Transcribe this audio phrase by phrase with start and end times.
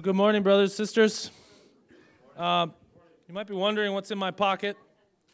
[0.00, 1.30] Well, good morning, brothers, sisters.
[2.34, 2.68] Uh,
[3.28, 4.78] you might be wondering what's in my pocket.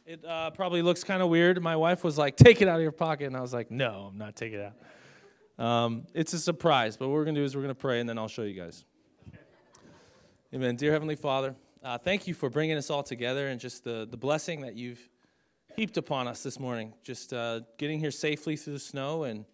[0.04, 1.62] It uh, probably looks kind of weird.
[1.62, 4.08] My wife was like, "Take it out of your pocket," and I was like, "No,
[4.10, 4.72] I'm not taking it
[5.60, 8.08] out." Um, it's a surprise, but what we're gonna do is we're gonna pray, and
[8.08, 8.84] then I'll show you guys.
[10.52, 10.74] Amen.
[10.74, 11.54] Dear Heavenly Father,
[11.84, 15.08] uh, thank you for bringing us all together and just the the blessing that you've
[15.76, 16.92] heaped upon us this morning.
[17.04, 19.44] Just uh, getting here safely through the snow and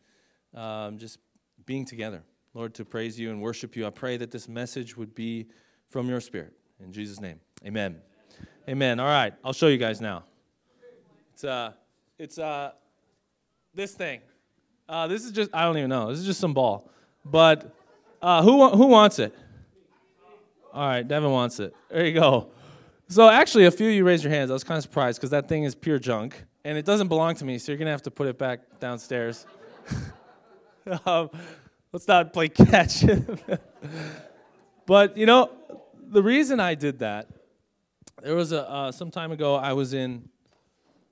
[0.55, 1.19] um, just
[1.67, 2.23] being together.
[2.55, 3.87] Lord, to praise you and worship you.
[3.87, 5.47] I pray that this message would be
[5.89, 6.53] from your spirit.
[6.81, 7.97] In Jesus' name, amen.
[8.69, 9.01] Amen.
[9.01, 10.25] All right, I'll show you guys now.
[11.33, 11.73] It's, uh,
[12.19, 12.73] it's uh,
[13.75, 14.21] this thing.
[14.89, 16.11] Uh, this is just, I don't even know.
[16.11, 16.91] This is just some ball.
[17.25, 17.75] But
[18.21, 19.35] uh, who, who wants it?
[20.73, 21.75] All right, Devin wants it.
[21.91, 22.49] There you go.
[23.09, 24.51] So actually, a few of you raised your hands.
[24.51, 26.45] I was kind of surprised because that thing is pure junk.
[26.65, 28.61] And it doesn't belong to me, so you're going to have to put it back
[28.79, 29.47] downstairs.
[31.07, 31.29] um,
[31.93, 33.05] Let's not play catch.
[34.87, 35.51] but you know,
[36.09, 37.29] the reason I did that,
[38.23, 40.27] there was a uh, some time ago I was in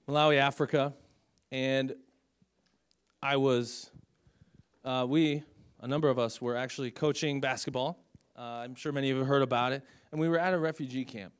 [0.08, 0.94] Malawi, Africa,
[1.52, 1.94] and
[3.22, 3.90] I was
[4.82, 5.42] uh, we
[5.80, 8.02] a number of us were actually coaching basketball.
[8.34, 10.58] Uh, I'm sure many of you have heard about it, and we were at a
[10.58, 11.34] refugee camp,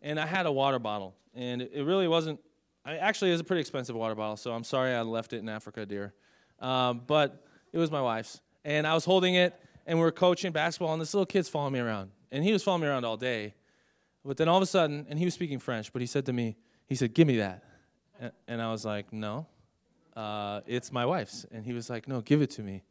[0.00, 2.40] and I had a water bottle, and it really wasn't.
[2.86, 5.40] I actually it was a pretty expensive water bottle, so I'm sorry I left it
[5.40, 6.14] in Africa, dear.
[6.58, 10.52] Um, but it was my wife's, and I was holding it, and we were coaching
[10.52, 13.16] basketball, and this little kid's following me around, and he was following me around all
[13.16, 13.54] day.
[14.24, 16.32] But then all of a sudden, and he was speaking French, but he said to
[16.32, 17.64] me, he said, "Give me that,"
[18.46, 19.46] and I was like, "No,
[20.16, 22.84] uh, it's my wife's," and he was like, "No, give it to me,"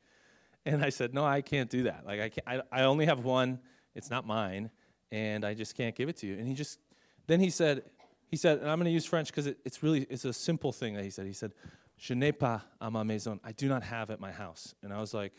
[0.65, 2.05] and I said, "No, I can't do that.
[2.05, 2.47] Like I can't.
[2.47, 3.59] I, I only have one.
[3.95, 4.71] It's not mine,
[5.11, 6.79] and I just can't give it to you." And he just,
[7.27, 7.83] then he said,
[8.31, 10.71] he said, and I'm going to use French because it, it's really it's a simple
[10.71, 11.25] thing that he said.
[11.27, 11.53] He said,
[11.97, 13.39] "Je n'ai pas à ma maison.
[13.43, 15.33] I do not have at my house," and I was like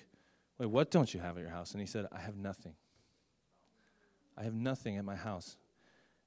[0.58, 1.72] Wait, what don't you have at your house?
[1.72, 2.74] And he said, I have nothing.
[4.36, 5.56] I have nothing at my house.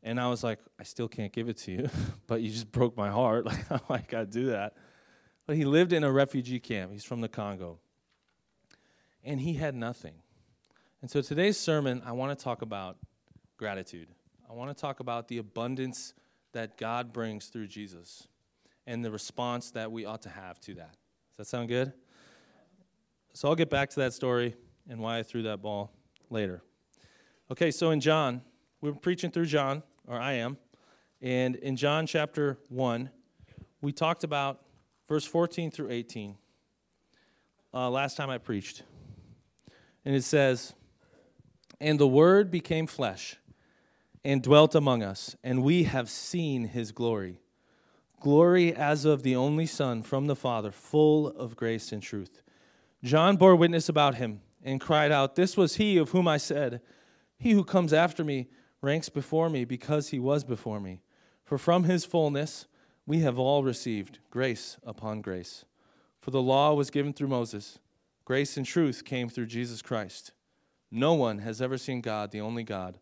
[0.03, 1.89] And I was like, I still can't give it to you,
[2.27, 3.45] but you just broke my heart.
[3.55, 4.75] Like, how I got to do that?
[5.47, 6.91] But he lived in a refugee camp.
[6.91, 7.79] He's from the Congo.
[9.23, 10.13] And he had nothing.
[11.01, 12.97] And so today's sermon, I want to talk about
[13.57, 14.07] gratitude.
[14.49, 16.13] I want to talk about the abundance
[16.53, 18.27] that God brings through Jesus
[18.87, 20.95] and the response that we ought to have to that.
[21.31, 21.93] Does that sound good?
[23.35, 24.55] So I'll get back to that story
[24.87, 25.91] and why I threw that ball
[26.29, 26.61] later.
[27.51, 28.41] Okay, so in John,
[28.79, 30.57] we're preaching through John, or I am,
[31.21, 33.09] and in John chapter 1,
[33.81, 34.61] we talked about
[35.09, 36.37] verse 14 through 18
[37.73, 38.83] uh, last time I preached.
[40.05, 40.73] And it says,
[41.81, 43.35] And the Word became flesh
[44.23, 47.41] and dwelt among us, and we have seen his glory.
[48.21, 52.41] Glory as of the only Son from the Father, full of grace and truth.
[53.05, 56.81] John bore witness about him and cried out, This was he of whom I said,
[57.37, 58.47] He who comes after me
[58.81, 61.01] ranks before me because he was before me.
[61.43, 62.65] For from his fullness
[63.05, 65.65] we have all received grace upon grace.
[66.19, 67.77] For the law was given through Moses,
[68.25, 70.31] grace and truth came through Jesus Christ.
[70.89, 72.97] No one has ever seen God, the only God,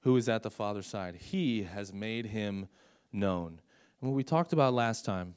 [0.00, 1.14] who is at the Father's side.
[1.14, 2.66] He has made him
[3.12, 3.60] known.
[4.00, 5.36] And what we talked about last time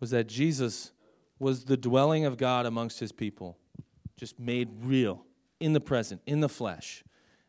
[0.00, 0.90] was that Jesus
[1.42, 3.58] was the dwelling of God amongst his people,
[4.16, 5.26] just made real
[5.58, 7.02] in the present, in the flesh.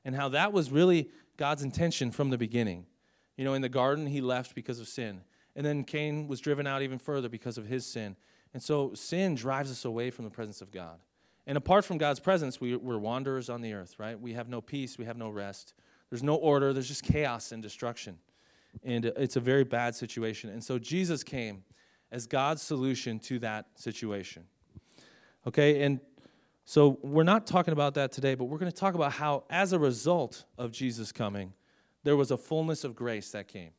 [0.04, 2.88] And how that was really God's intention from the beginning.
[3.38, 5.22] You know, in the garden, he left because of sin.
[5.56, 8.16] And then Cain was driven out even further because of his sin.
[8.56, 10.98] And so sin drives us away from the presence of God.
[11.46, 14.20] And apart from God's presence, we, we're wanderers on the earth, right?
[14.20, 15.76] We have no peace, we have no rest.
[16.10, 18.18] There's no order, there's just chaos and destruction.
[18.84, 20.50] And it's a very bad situation.
[20.50, 21.64] And so Jesus came
[22.14, 24.44] as God's solution to that situation.
[25.48, 26.00] Okay, and
[26.64, 29.74] so we're not talking about that today, but we're going to talk about how, as
[29.74, 31.54] a result of Jesus coming,
[32.04, 33.72] there was a fullness of grace that came.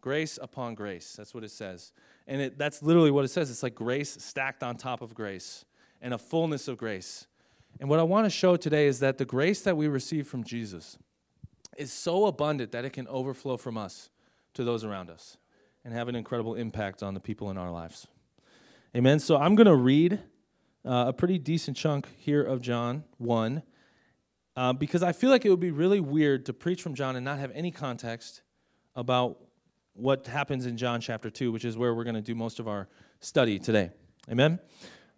[0.00, 1.14] Grace upon grace.
[1.16, 1.92] That's what it says.
[2.28, 3.50] And it, that's literally what it says.
[3.50, 5.64] It's like grace stacked on top of grace
[6.00, 7.26] and a fullness of grace.
[7.80, 10.44] And what I want to show today is that the grace that we receive from
[10.44, 10.96] Jesus
[11.76, 14.10] is so abundant that it can overflow from us
[14.54, 15.36] to those around us
[15.84, 18.06] and have an incredible impact on the people in our lives.
[18.96, 19.18] Amen.
[19.18, 20.20] So I'm going to read
[20.84, 23.62] uh, a pretty decent chunk here of John 1
[24.56, 27.24] uh, because I feel like it would be really weird to preach from John and
[27.24, 28.42] not have any context
[28.96, 29.38] about
[29.92, 32.68] what happens in John chapter 2, which is where we're going to do most of
[32.68, 32.88] our
[33.20, 33.90] study today.
[34.30, 34.58] Amen.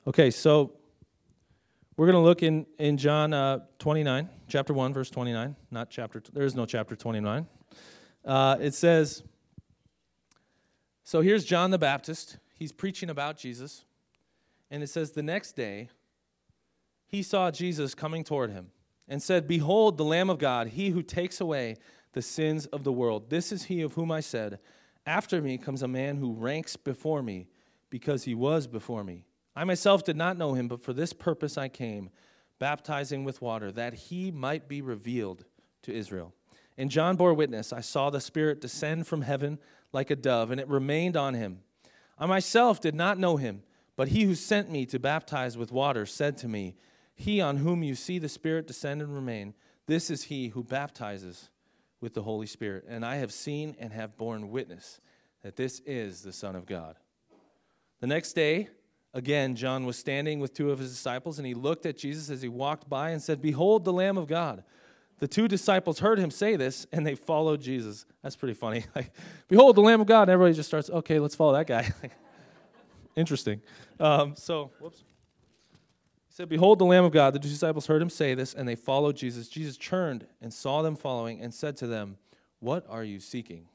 [0.06, 0.72] Okay, so
[1.96, 5.54] we're going to look in, in John uh, 29, chapter 1, verse 29.
[5.70, 7.46] Not chapter, there is no chapter 29.
[8.24, 9.22] Uh, it says,
[11.10, 12.36] so here's John the Baptist.
[12.56, 13.84] He's preaching about Jesus.
[14.70, 15.88] And it says, The next day,
[17.08, 18.68] he saw Jesus coming toward him
[19.08, 21.78] and said, Behold, the Lamb of God, he who takes away
[22.12, 23.28] the sins of the world.
[23.28, 24.60] This is he of whom I said,
[25.04, 27.48] After me comes a man who ranks before me,
[27.90, 29.24] because he was before me.
[29.56, 32.10] I myself did not know him, but for this purpose I came,
[32.60, 35.44] baptizing with water, that he might be revealed
[35.82, 36.32] to Israel.
[36.80, 39.58] And John bore witness I saw the Spirit descend from heaven
[39.92, 41.60] like a dove, and it remained on him.
[42.18, 43.64] I myself did not know him,
[43.96, 46.76] but he who sent me to baptize with water said to me,
[47.14, 49.52] he on whom you see the Spirit descend and remain,
[49.88, 51.50] this is he who baptizes
[52.00, 52.86] with the Holy Spirit.
[52.88, 55.00] And I have seen and have borne witness
[55.42, 56.96] that this is the Son of God.
[58.00, 58.70] The next day,
[59.12, 62.40] again, John was standing with two of his disciples, and he looked at Jesus as
[62.40, 64.64] he walked by and said, Behold the Lamb of God.
[65.20, 68.06] The two disciples heard him say this, and they followed Jesus.
[68.22, 68.84] That's pretty funny.
[68.96, 69.12] Like,
[69.48, 70.22] Behold the Lamb of God.
[70.22, 71.92] And everybody just starts, okay, let's follow that guy.
[73.16, 73.60] Interesting.
[73.98, 75.04] Um, so, whoops
[76.28, 77.34] He said, Behold the Lamb of God.
[77.34, 79.48] The disciples heard him say this, and they followed Jesus.
[79.48, 82.16] Jesus turned and saw them following and said to them,
[82.60, 83.68] What are you seeking?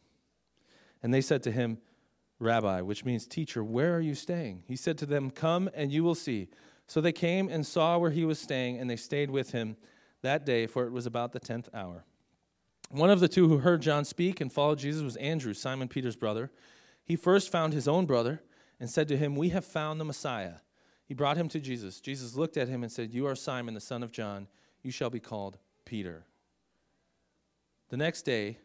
[1.03, 1.77] And they said to him,
[2.39, 4.63] Rabbi, which means teacher, where are you staying?
[4.67, 6.49] He said to them, Come and you will see.
[6.87, 9.77] So they came and saw where he was staying, and they stayed with him
[10.25, 12.05] that day, for it was about the tenth hour.
[12.89, 16.15] One of the two who heard John speak and followed Jesus was Andrew, Simon Peter's
[16.15, 16.51] brother.
[17.03, 18.43] He first found his own brother
[18.79, 20.55] and said to him, We have found the Messiah
[21.05, 22.01] he brought him to Jesus.
[22.01, 24.47] Jesus looked at him and said, You are Simon, the son of John.
[24.81, 26.25] You shall be called Peter.
[27.89, 28.57] The next day,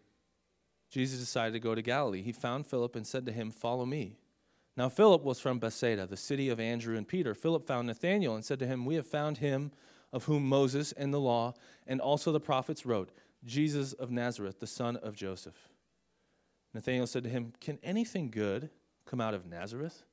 [0.90, 2.22] Jesus decided to go to Galilee.
[2.22, 4.16] He found Philip and said to him, Follow me.
[4.76, 7.34] Now, Philip was from Bethsaida, the city of Andrew and Peter.
[7.34, 9.72] Philip found Nathanael and said to him, We have found him
[10.12, 11.54] of whom Moses and the law
[11.86, 13.10] and also the prophets wrote,
[13.44, 15.56] Jesus of Nazareth, the son of Joseph.
[16.74, 18.70] Nathanael said to him, Can anything good
[19.06, 20.04] come out of Nazareth?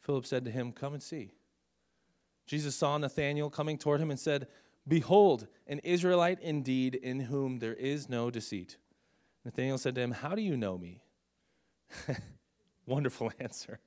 [0.00, 1.32] Philip said to him, Come and see.
[2.46, 4.46] Jesus saw Nathanael coming toward him and said,
[4.86, 8.78] Behold, an Israelite indeed, in whom there is no deceit.
[9.44, 11.02] Nathanael said to him, How do you know me?
[12.86, 13.80] Wonderful answer.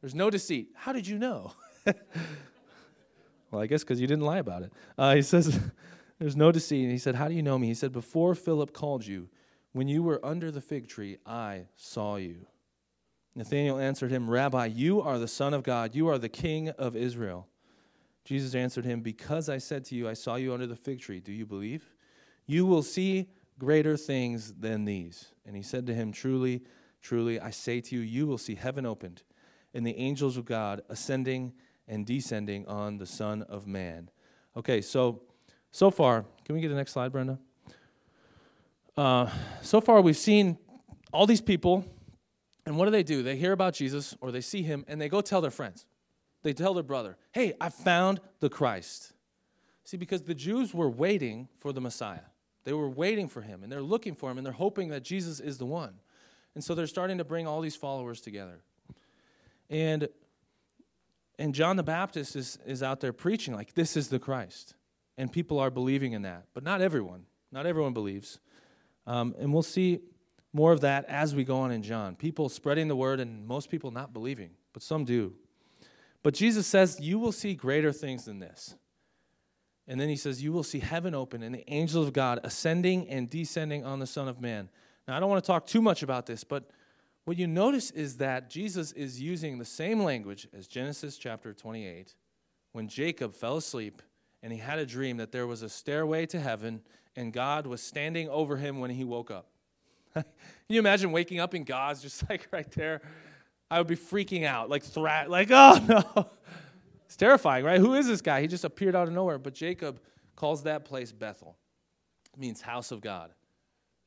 [0.00, 0.68] There's no deceit.
[0.74, 1.52] How did you know?
[3.54, 4.72] well, I guess because you didn't lie about it.
[4.98, 5.58] Uh, he says,
[6.18, 6.82] There's no deceit.
[6.82, 7.66] And he said, How do you know me?
[7.66, 9.28] He said, Before Philip called you,
[9.72, 12.46] when you were under the fig tree, I saw you.
[13.34, 16.94] Nathanael answered him, Rabbi, you are the Son of God, you are the King of
[16.94, 17.48] Israel.
[18.24, 21.20] Jesus answered him, Because I said to you, I saw you under the fig tree,
[21.20, 21.94] do you believe?
[22.46, 23.28] You will see
[23.58, 25.32] greater things than these.
[25.44, 26.62] And he said to him, Truly,
[27.02, 29.22] truly, I say to you, you will see heaven opened,
[29.74, 31.52] and the angels of God ascending
[31.88, 34.10] and descending on the Son of Man.
[34.56, 35.22] Okay, so
[35.70, 37.38] so far, can we get the next slide, Brenda?
[38.96, 39.28] Uh,
[39.60, 40.56] so far, we've seen
[41.12, 41.84] all these people
[42.66, 43.22] and what do they do?
[43.22, 45.86] They hear about Jesus or they see him and they go tell their friends.
[46.42, 49.12] They tell their brother, hey, I found the Christ.
[49.84, 52.20] See, because the Jews were waiting for the Messiah.
[52.64, 55.40] They were waiting for him and they're looking for him and they're hoping that Jesus
[55.40, 55.94] is the one.
[56.54, 58.62] And so they're starting to bring all these followers together.
[59.68, 60.08] And
[61.38, 64.74] and John the Baptist is, is out there preaching like this is the Christ.
[65.16, 66.46] And people are believing in that.
[66.54, 67.26] But not everyone.
[67.52, 68.40] Not everyone believes.
[69.06, 70.00] Um, and we'll see
[70.52, 72.16] more of that as we go on in John.
[72.16, 75.34] People spreading the word and most people not believing, but some do.
[76.22, 78.74] But Jesus says, You will see greater things than this.
[79.86, 83.08] And then he says, You will see heaven open and the angels of God ascending
[83.08, 84.70] and descending on the Son of Man.
[85.06, 86.70] Now, I don't want to talk too much about this, but
[87.24, 92.14] what you notice is that Jesus is using the same language as Genesis chapter 28
[92.72, 94.02] when Jacob fell asleep
[94.42, 96.82] and he had a dream that there was a stairway to heaven
[97.16, 99.48] and God was standing over him when he woke up.
[100.14, 100.24] Can
[100.68, 103.00] you imagine waking up and God's just like right there?
[103.70, 106.28] I would be freaking out, like threat, like oh no.
[107.06, 107.80] It's terrifying, right?
[107.80, 108.40] Who is this guy?
[108.40, 109.38] He just appeared out of nowhere.
[109.38, 110.00] But Jacob
[110.36, 111.56] calls that place Bethel.
[112.32, 113.30] It means house of God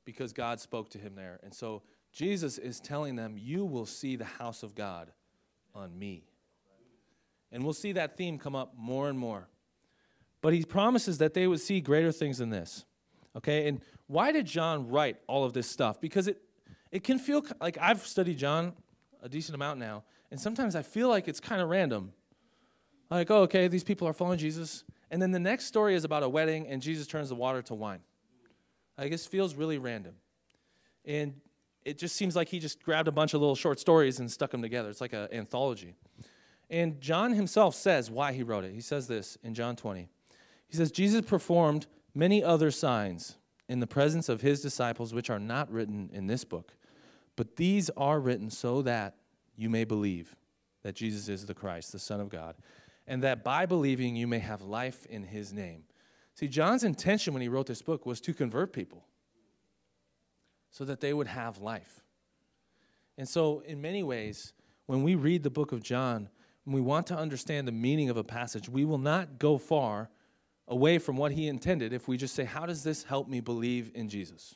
[0.05, 1.39] because God spoke to him there.
[1.43, 1.83] And so
[2.17, 5.12] Jesus is telling them, You will see the house of God
[5.75, 6.24] on me.
[7.51, 9.47] And we'll see that theme come up more and more.
[10.41, 12.86] But he promises that they would see greater things than this.
[13.36, 13.67] Okay?
[13.67, 16.01] And why did John write all of this stuff?
[16.01, 16.41] Because it,
[16.91, 18.74] it can feel like I've studied John
[19.21, 22.13] a decent amount now, and sometimes I feel like it's kind of random.
[23.12, 24.83] Like, oh, okay, these people are following Jesus.
[25.12, 27.75] And then the next story is about a wedding, and Jesus turns the water to
[27.75, 28.00] wine.
[28.97, 30.15] I guess feels really random.
[31.05, 31.36] And
[31.88, 34.51] it just seems like he just grabbed a bunch of little short stories and stuck
[34.51, 34.89] them together.
[34.89, 35.96] It's like an anthology.
[36.70, 38.74] And John himself says why he wrote it.
[38.74, 40.10] He says this in John 20.
[40.67, 43.38] He says, Jesus performed many other signs
[43.70, 46.74] in the presence of his disciples, which are not written in this book.
[47.38, 49.15] But these are written so that
[49.56, 50.36] you may believe
[50.84, 52.56] that Jesus is the Christ, the Son of God,
[53.08, 55.84] and that by believing you may have life in his name.
[56.36, 59.06] See, John's intention when he wrote this book was to convert people
[60.77, 62.03] so that they would have life.
[63.17, 64.53] And so, in many ways,
[64.86, 66.29] when we read the book of John,
[66.65, 70.12] when we want to understand the meaning of a passage, we will not go far
[70.67, 73.89] away from what he intended if we just say, How does this help me believe
[73.96, 74.53] in Jesus?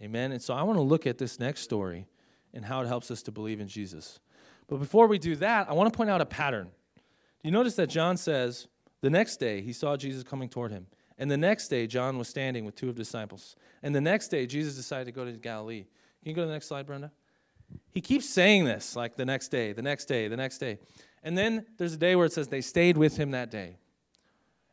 [0.00, 0.32] Amen.
[0.32, 2.06] And so, I want to look at this next story
[2.54, 4.20] and how it helps us to believe in Jesus.
[4.66, 6.70] But before we do that, I want to point out a pattern.
[6.96, 7.02] Do
[7.42, 8.66] you notice that John says,
[9.02, 10.86] the next day he saw Jesus coming toward him.
[11.18, 13.56] And the next day, John was standing with two of the disciples.
[13.82, 15.84] And the next day, Jesus decided to go to Galilee.
[16.22, 17.10] Can you go to the next slide, Brenda?
[17.90, 20.78] He keeps saying this, like the next day, the next day, the next day.
[21.22, 23.78] And then there's a day where it says they stayed with him that day.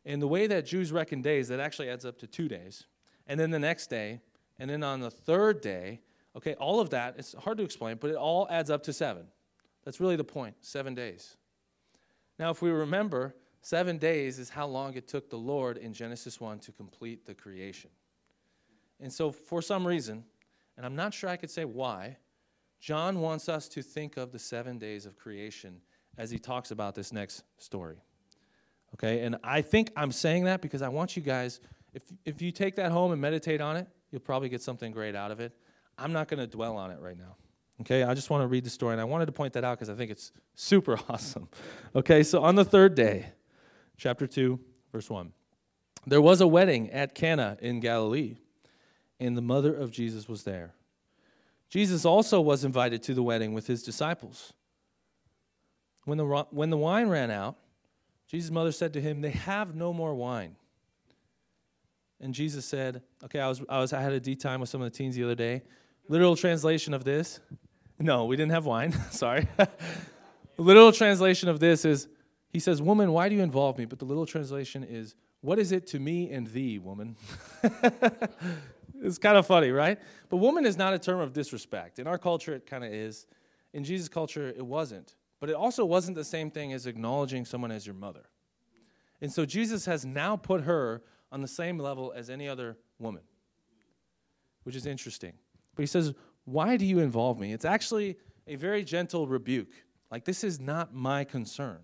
[0.04, 2.86] In the way that Jews reckon days, that actually adds up to two days.
[3.26, 4.20] And then the next day,
[4.58, 6.00] and then on the third day,
[6.36, 9.26] okay, all of that, it's hard to explain, but it all adds up to seven.
[9.84, 11.36] That's really the point seven days.
[12.38, 13.34] Now, if we remember,
[13.66, 17.34] seven days is how long it took the Lord in Genesis 1 to complete the
[17.34, 17.90] creation.
[19.00, 20.24] And so, for some reason,
[20.76, 22.16] and I'm not sure I could say why,
[22.78, 25.80] John wants us to think of the seven days of creation
[26.16, 27.96] as he talks about this next story.
[28.94, 31.58] Okay, and I think I'm saying that because I want you guys,
[31.92, 35.16] if, if you take that home and meditate on it, you'll probably get something great
[35.16, 35.52] out of it.
[35.98, 37.34] I'm not going to dwell on it right now.
[37.80, 39.76] Okay, I just want to read the story, and I wanted to point that out
[39.76, 41.48] because I think it's super awesome.
[41.96, 43.26] Okay, so on the third day,
[43.96, 44.58] chapter 2,
[44.92, 45.32] verse 1,
[46.06, 48.36] there was a wedding at Cana in Galilee,
[49.18, 50.74] and the mother of Jesus was there.
[51.68, 54.52] Jesus also was invited to the wedding with his disciples.
[56.04, 57.56] When the, when the wine ran out,
[58.28, 60.56] Jesus' mother said to him, They have no more wine.
[62.20, 64.80] And Jesus said, Okay, I was, I was I had a D time with some
[64.80, 65.62] of the teens the other day.
[66.08, 67.40] Literal translation of this.
[67.98, 68.92] No, we didn't have wine.
[69.10, 69.48] Sorry.
[70.58, 72.08] literal translation of this is
[72.56, 73.84] he says, Woman, why do you involve me?
[73.84, 77.14] But the little translation is, What is it to me and thee, woman?
[79.02, 79.98] it's kind of funny, right?
[80.30, 81.98] But woman is not a term of disrespect.
[81.98, 83.26] In our culture, it kind of is.
[83.74, 85.16] In Jesus' culture, it wasn't.
[85.38, 88.30] But it also wasn't the same thing as acknowledging someone as your mother.
[89.20, 93.20] And so Jesus has now put her on the same level as any other woman,
[94.62, 95.34] which is interesting.
[95.74, 96.14] But he says,
[96.46, 97.52] Why do you involve me?
[97.52, 99.74] It's actually a very gentle rebuke.
[100.10, 101.80] Like, this is not my concern.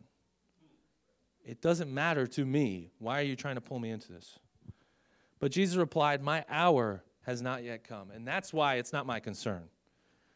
[1.45, 2.91] It doesn't matter to me.
[2.99, 4.39] Why are you trying to pull me into this?
[5.41, 8.11] But Jesus replied, My hour has not yet come.
[8.11, 9.65] And that's why it's not my concern.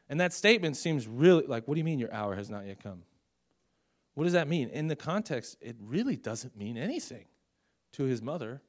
[0.09, 2.83] And that statement seems really like, what do you mean your hour has not yet
[2.83, 3.03] come?
[4.15, 4.69] What does that mean?
[4.71, 7.27] In the context, it really doesn't mean anything
[7.93, 8.63] to his mother.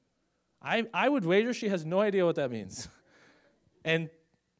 [0.61, 2.89] I, I would wager she has no idea what that means.
[3.85, 4.09] and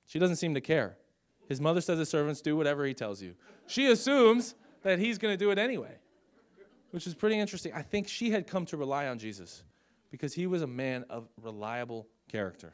[0.06, 0.98] she doesn't seem to care.
[1.50, 3.34] His mother says the servants do whatever he tells you.
[3.66, 5.98] She assumes that he's going to do it anyway,
[6.91, 7.74] which is pretty interesting.
[7.74, 9.63] I think she had come to rely on Jesus
[10.12, 12.74] because he was a man of reliable character.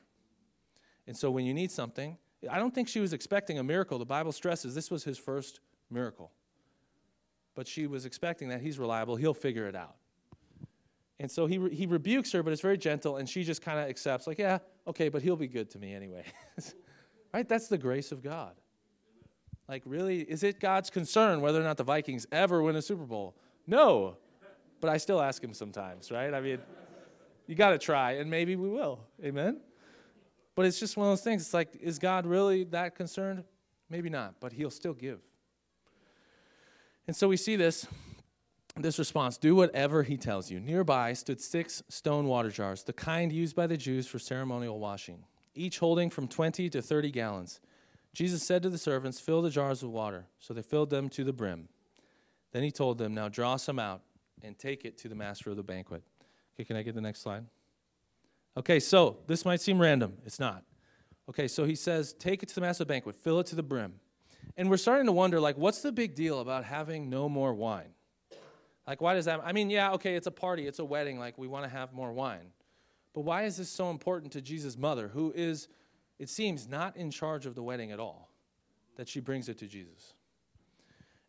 [1.08, 2.18] And so when you need something,
[2.50, 3.98] I don't think she was expecting a miracle.
[3.98, 6.32] The Bible stresses this was his first miracle.
[7.56, 9.96] But she was expecting that he's reliable, he'll figure it out.
[11.20, 13.80] And so he, re- he rebukes her, but it's very gentle, and she just kind
[13.80, 16.26] of accepts, like, yeah, okay, but he'll be good to me anyway.
[17.34, 17.48] right?
[17.48, 18.56] That's the grace of God.
[19.70, 23.06] Like, really, is it God's concern whether or not the Vikings ever win a Super
[23.06, 23.38] Bowl?
[23.66, 24.18] No.
[24.82, 26.34] But I still ask him sometimes, right?
[26.34, 26.60] I mean,
[27.48, 29.00] you got to try, and maybe we will.
[29.24, 29.62] Amen?
[30.56, 31.42] But it's just one of those things.
[31.42, 33.44] It's like, is God really that concerned?
[33.90, 35.20] Maybe not, but he'll still give.
[37.08, 37.86] And so we see this
[38.76, 40.60] this response do whatever he tells you.
[40.60, 45.24] Nearby stood six stone water jars, the kind used by the Jews for ceremonial washing,
[45.54, 47.60] each holding from 20 to 30 gallons.
[48.14, 50.28] Jesus said to the servants, Fill the jars with water.
[50.40, 51.70] So they filled them to the brim.
[52.54, 54.02] Then he told them, Now draw some out
[54.42, 56.04] and take it to the master of the banquet.
[56.56, 57.46] Okay, can I get the next slide?
[58.56, 60.14] Okay, so this might seem random.
[60.26, 60.64] It's not.
[61.30, 63.56] Okay, so he says, Take it to the master of the banquet, fill it to
[63.56, 63.96] the brim.
[64.56, 67.90] And we're starting to wonder, like, what's the big deal about having no more wine?
[68.86, 69.42] Like, why does that?
[69.44, 71.94] I mean, yeah, okay, it's a party, it's a wedding, like, we want to have
[71.94, 72.52] more wine.
[73.14, 75.70] But why is this so important to Jesus' mother, who is,
[76.20, 78.30] it seems, not in charge of the wedding at all,
[78.98, 80.14] that she brings it to Jesus?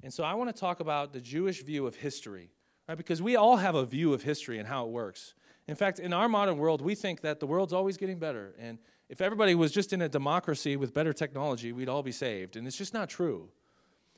[0.04, 2.50] And so I want to talk about the Jewish view of history,
[2.86, 2.96] right?
[2.96, 5.32] Because we all have a view of history and how it works.
[5.66, 8.54] In fact, in our modern world, we think that the world's always getting better.
[8.58, 12.56] And if everybody was just in a democracy with better technology, we'd all be saved.
[12.56, 13.48] And it's just not true.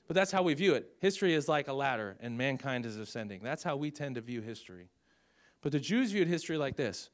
[0.09, 0.91] But that's how we view it.
[0.99, 3.41] History is like a ladder, and mankind is ascending.
[3.45, 4.89] That's how we tend to view history.
[5.63, 7.11] But the Jews viewed history like this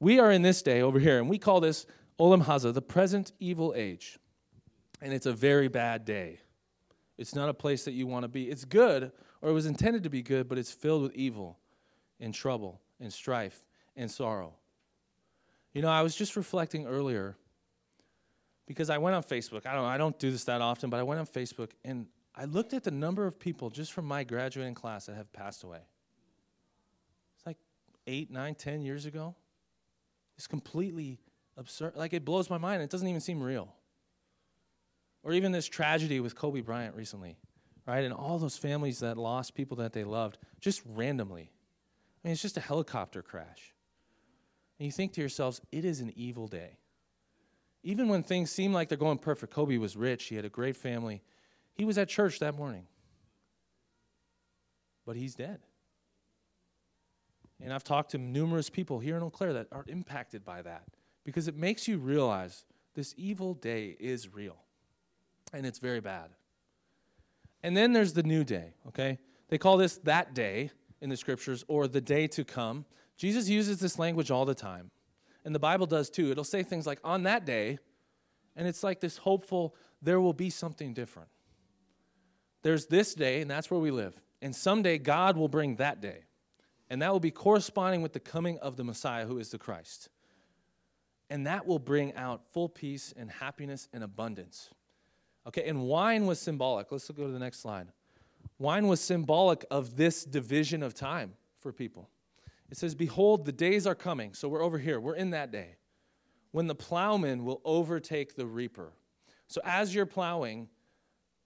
[0.00, 1.86] We are in this day over here, and we call this
[2.18, 4.18] Olam Hazeh, the present evil age.
[5.00, 6.40] And it's a very bad day.
[7.18, 8.50] It's not a place that you want to be.
[8.50, 11.58] It's good, or it was intended to be good, but it's filled with evil
[12.20, 13.64] and trouble and strife
[13.96, 14.54] and sorrow.
[15.72, 17.36] You know, I was just reflecting earlier
[18.66, 19.66] because I went on Facebook.
[19.66, 22.44] I don't I don't do this that often, but I went on Facebook and I
[22.44, 25.80] looked at the number of people just from my graduating class that have passed away.
[27.36, 27.56] It's like
[28.06, 29.34] eight, nine, ten years ago.
[30.36, 31.18] It's completely
[31.56, 31.96] absurd.
[31.96, 32.82] Like it blows my mind.
[32.82, 33.74] It doesn't even seem real.
[35.26, 37.36] Or even this tragedy with Kobe Bryant recently,
[37.84, 38.04] right?
[38.04, 41.50] And all those families that lost people that they loved just randomly.
[42.22, 43.74] I mean, it's just a helicopter crash.
[44.78, 46.78] And you think to yourselves, it is an evil day.
[47.82, 50.76] Even when things seem like they're going perfect, Kobe was rich, he had a great
[50.76, 51.22] family.
[51.74, 52.86] He was at church that morning.
[55.04, 55.58] But he's dead.
[57.60, 60.84] And I've talked to numerous people here in Eau Claire that are impacted by that
[61.24, 62.64] because it makes you realize
[62.94, 64.58] this evil day is real
[65.52, 66.30] and it's very bad.
[67.62, 69.18] And then there's the new day, okay?
[69.48, 72.84] They call this that day in the scriptures or the day to come.
[73.16, 74.90] Jesus uses this language all the time.
[75.44, 76.30] And the Bible does too.
[76.30, 77.78] It'll say things like, on that day,
[78.56, 81.28] and it's like this hopeful, there will be something different.
[82.62, 84.20] There's this day, and that's where we live.
[84.42, 86.24] And someday God will bring that day.
[86.90, 90.08] And that will be corresponding with the coming of the Messiah, who is the Christ.
[91.30, 94.70] And that will bring out full peace and happiness and abundance.
[95.46, 96.90] Okay, and wine was symbolic.
[96.90, 97.88] Let's go to the next slide.
[98.58, 102.08] Wine was symbolic of this division of time for people.
[102.70, 104.34] It says, Behold, the days are coming.
[104.34, 105.76] So we're over here, we're in that day,
[106.50, 108.92] when the plowman will overtake the reaper.
[109.46, 110.68] So as you're plowing,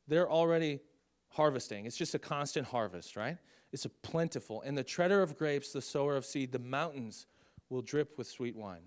[0.09, 0.80] they're already
[1.28, 1.85] harvesting.
[1.85, 3.37] It's just a constant harvest, right?
[3.73, 4.62] It's a plentiful.
[4.62, 7.26] And the treader of grapes, the sower of seed, the mountains
[7.69, 8.83] will drip with sweet wine,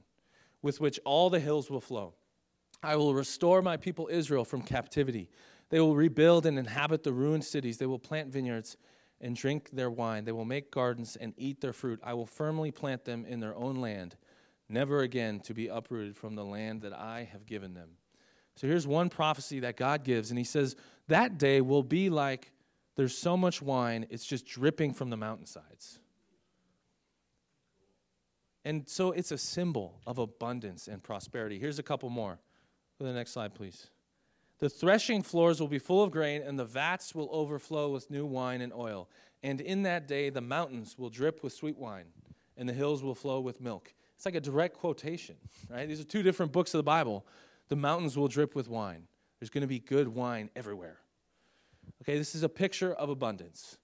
[0.62, 2.16] with which all the hills will flow.
[2.84, 5.30] I will restore my people Israel from captivity.
[5.70, 7.78] They will rebuild and inhabit the ruined cities.
[7.78, 8.78] They will plant vineyards
[9.22, 10.26] and drink their wine.
[10.26, 12.00] They will make gardens and eat their fruit.
[12.04, 14.18] I will firmly plant them in their own land,
[14.68, 17.92] never again to be uprooted from the land that I have given them.
[18.56, 20.76] So here's one prophecy that God gives, and He says,
[21.08, 22.52] That day will be like
[22.96, 26.00] there's so much wine, it's just dripping from the mountainsides.
[28.66, 31.60] And so it's a symbol of abundance and prosperity.
[31.60, 32.40] Here's a couple more.
[33.00, 33.88] Go to the next slide, please.
[34.60, 38.26] The threshing floors will be full of grain, and the vats will overflow with new
[38.26, 39.10] wine and oil.
[39.42, 42.06] And in that day, the mountains will drip with sweet wine,
[42.56, 43.94] and the hills will flow with milk.
[44.16, 45.36] It's like a direct quotation,
[45.70, 45.86] right?
[45.86, 47.26] These are two different books of the Bible.
[47.68, 49.08] The mountains will drip with wine.
[49.40, 51.00] There's going to be good wine everywhere.
[52.02, 53.78] Okay, this is a picture of abundance.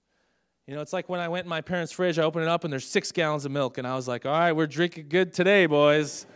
[0.66, 2.64] You know, it's like when I went in my parents' fridge, I opened it up
[2.64, 5.34] and there's six gallons of milk, and I was like, all right, we're drinking good
[5.34, 6.26] today, boys.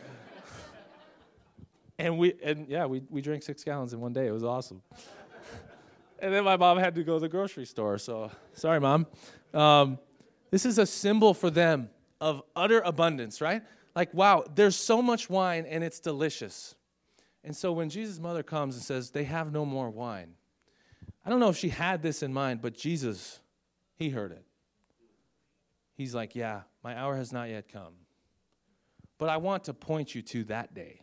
[1.98, 4.26] And we, and yeah, we, we drank six gallons in one day.
[4.26, 4.82] It was awesome.
[6.18, 9.06] and then my mom had to go to the grocery store, so sorry, mom.
[9.52, 9.98] Um,
[10.50, 13.62] this is a symbol for them of utter abundance, right?
[13.94, 16.74] Like, wow, there's so much wine and it's delicious.
[17.44, 20.34] And so when Jesus' mother comes and says, they have no more wine,
[21.24, 23.40] I don't know if she had this in mind, but Jesus,
[23.96, 24.44] he heard it.
[25.96, 27.94] He's like, Yeah, my hour has not yet come.
[29.18, 31.00] But I want to point you to that day.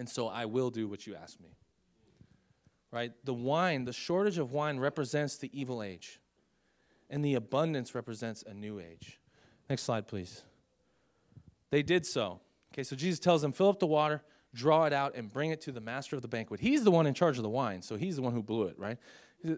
[0.00, 1.50] And so I will do what you ask me.
[2.90, 3.12] Right?
[3.24, 6.20] The wine, the shortage of wine represents the evil age,
[7.10, 9.20] and the abundance represents a new age.
[9.68, 10.42] Next slide, please.
[11.70, 12.40] They did so.
[12.72, 14.22] Okay, so Jesus tells them, fill up the water,
[14.54, 16.60] draw it out, and bring it to the master of the banquet.
[16.60, 18.78] He's the one in charge of the wine, so he's the one who blew it,
[18.78, 18.96] right?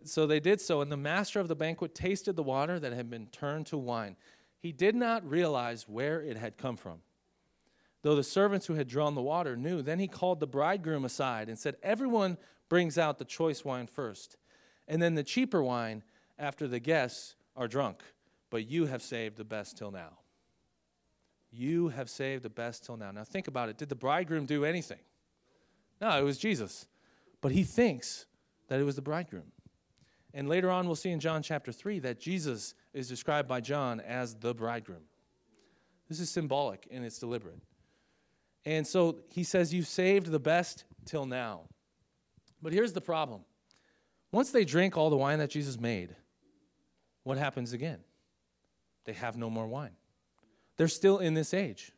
[0.03, 3.09] So they did so, and the master of the banquet tasted the water that had
[3.09, 4.17] been turned to wine.
[4.59, 6.99] He did not realize where it had come from.
[8.03, 11.49] Though the servants who had drawn the water knew, then he called the bridegroom aside
[11.49, 12.37] and said, Everyone
[12.69, 14.37] brings out the choice wine first,
[14.89, 16.03] and then the cheaper wine
[16.39, 18.03] after the guests are drunk,
[18.51, 20.19] but you have saved the best till now.
[21.53, 23.11] You have saved the best till now.
[23.11, 23.77] Now think about it.
[23.79, 25.01] Did the bridegroom do anything?
[26.01, 26.87] No, it was Jesus.
[27.41, 28.27] But he thinks
[28.69, 29.53] that it was the bridegroom.
[30.35, 34.01] And later on, we'll see in John chapter 3 that Jesus is described by John
[34.01, 35.03] as the bridegroom.
[36.09, 37.59] This is symbolic and it's deliberate.
[38.65, 41.63] And so he says, You've saved the best till now.
[42.61, 43.45] But here's the problem
[44.33, 46.15] once they drink all the wine that Jesus made,
[47.23, 48.01] what happens again?
[49.05, 49.97] They have no more wine.
[50.77, 51.93] They're still in this age.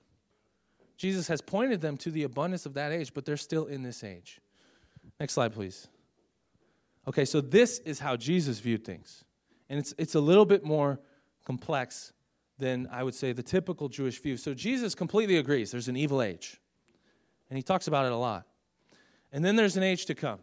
[0.96, 4.02] Jesus has pointed them to the abundance of that age, but they're still in this
[4.02, 4.40] age.
[5.20, 5.88] Next slide, please.
[7.06, 9.24] Okay, so this is how Jesus viewed things.
[9.68, 10.98] And it's, it's a little bit more
[11.44, 12.12] complex
[12.58, 14.36] than I would say the typical Jewish view.
[14.36, 16.60] So Jesus completely agrees there's an evil age.
[17.50, 18.46] And he talks about it a lot.
[19.32, 20.38] And then there's an age to come.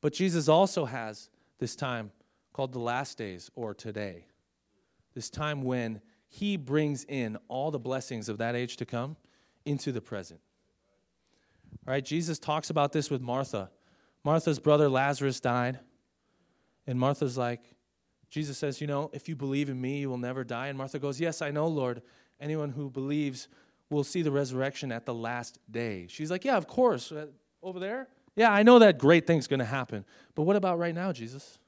[0.00, 2.10] But Jesus also has this time
[2.52, 4.26] called the last days or today.
[5.14, 9.16] This time when he brings in all the blessings of that age to come
[9.64, 10.40] into the present.
[11.86, 13.70] All right, Jesus talks about this with Martha.
[14.24, 15.80] Martha's brother Lazarus died.
[16.86, 17.60] And Martha's like,
[18.32, 20.68] Jesus says, You know, if you believe in me, you will never die.
[20.68, 22.00] And Martha goes, Yes, I know, Lord.
[22.40, 23.46] Anyone who believes
[23.90, 26.06] will see the resurrection at the last day.
[26.08, 27.12] She's like, Yeah, of course.
[27.12, 27.26] Uh,
[27.62, 28.08] over there?
[28.34, 30.06] Yeah, I know that great thing's going to happen.
[30.34, 31.58] But what about right now, Jesus?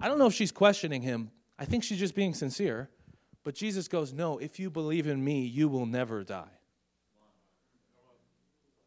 [0.00, 1.30] I don't know if she's questioning him.
[1.58, 2.90] I think she's just being sincere.
[3.44, 6.58] But Jesus goes, No, if you believe in me, you will never die.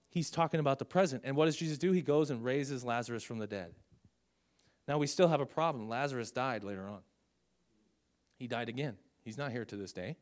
[0.10, 1.22] He's talking about the present.
[1.24, 1.94] And what does Jesus do?
[1.94, 3.74] He goes and raises Lazarus from the dead.
[4.88, 5.88] Now, we still have a problem.
[5.88, 7.00] Lazarus died later on.
[8.38, 8.98] He died again.
[9.24, 10.18] He's not here to this day.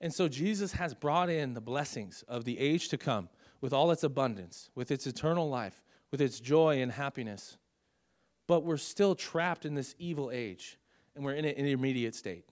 [0.00, 3.28] And so Jesus has brought in the blessings of the age to come
[3.60, 7.56] with all its abundance, with its eternal life, with its joy and happiness.
[8.46, 10.78] But we're still trapped in this evil age,
[11.16, 12.44] and we're in an intermediate state.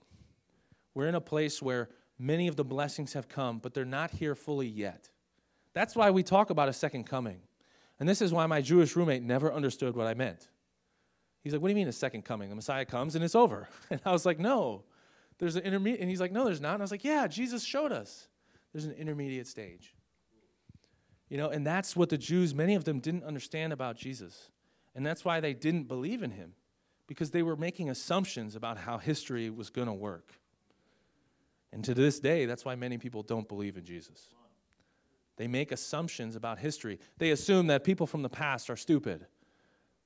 [0.95, 4.33] We're in a place where many of the blessings have come, but they're not here
[4.33, 5.09] fully yet.
[5.73, 7.41] That's why we talk about a second coming.
[7.99, 10.47] And this is why my Jewish roommate never understood what I meant.
[11.43, 12.49] He's like, What do you mean a second coming?
[12.49, 13.67] The Messiah comes and it's over.
[13.89, 14.83] And I was like, No,
[15.39, 16.01] there's an intermediate.
[16.01, 16.73] And he's like, No, there's not.
[16.73, 18.27] And I was like, Yeah, Jesus showed us.
[18.71, 19.93] There's an intermediate stage.
[21.29, 24.49] You know, and that's what the Jews, many of them didn't understand about Jesus.
[24.95, 26.53] And that's why they didn't believe in him,
[27.07, 30.33] because they were making assumptions about how history was going to work.
[31.71, 34.29] And to this day, that's why many people don't believe in Jesus.
[35.37, 36.99] They make assumptions about history.
[37.17, 39.25] They assume that people from the past are stupid,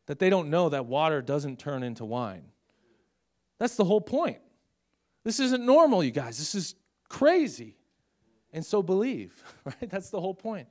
[0.07, 2.43] that they don't know that water doesn't turn into wine.
[3.59, 4.39] That's the whole point.
[5.23, 6.37] This isn't normal, you guys.
[6.37, 6.75] This is
[7.09, 7.77] crazy.
[8.53, 9.89] And so believe, right?
[9.89, 10.67] That's the whole point.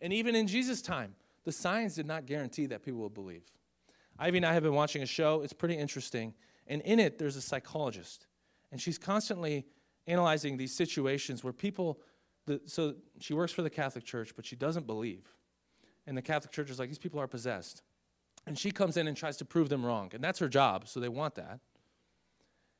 [0.00, 3.44] And even in Jesus' time, the signs did not guarantee that people would believe.
[4.18, 6.34] Ivy and I have been watching a show, it's pretty interesting.
[6.66, 8.26] And in it, there's a psychologist.
[8.72, 9.66] And she's constantly
[10.06, 12.00] analyzing these situations where people,
[12.46, 15.24] the, so she works for the Catholic Church, but she doesn't believe.
[16.06, 17.82] And the Catholic Church is like, these people are possessed.
[18.46, 20.10] And she comes in and tries to prove them wrong.
[20.14, 21.60] And that's her job, so they want that.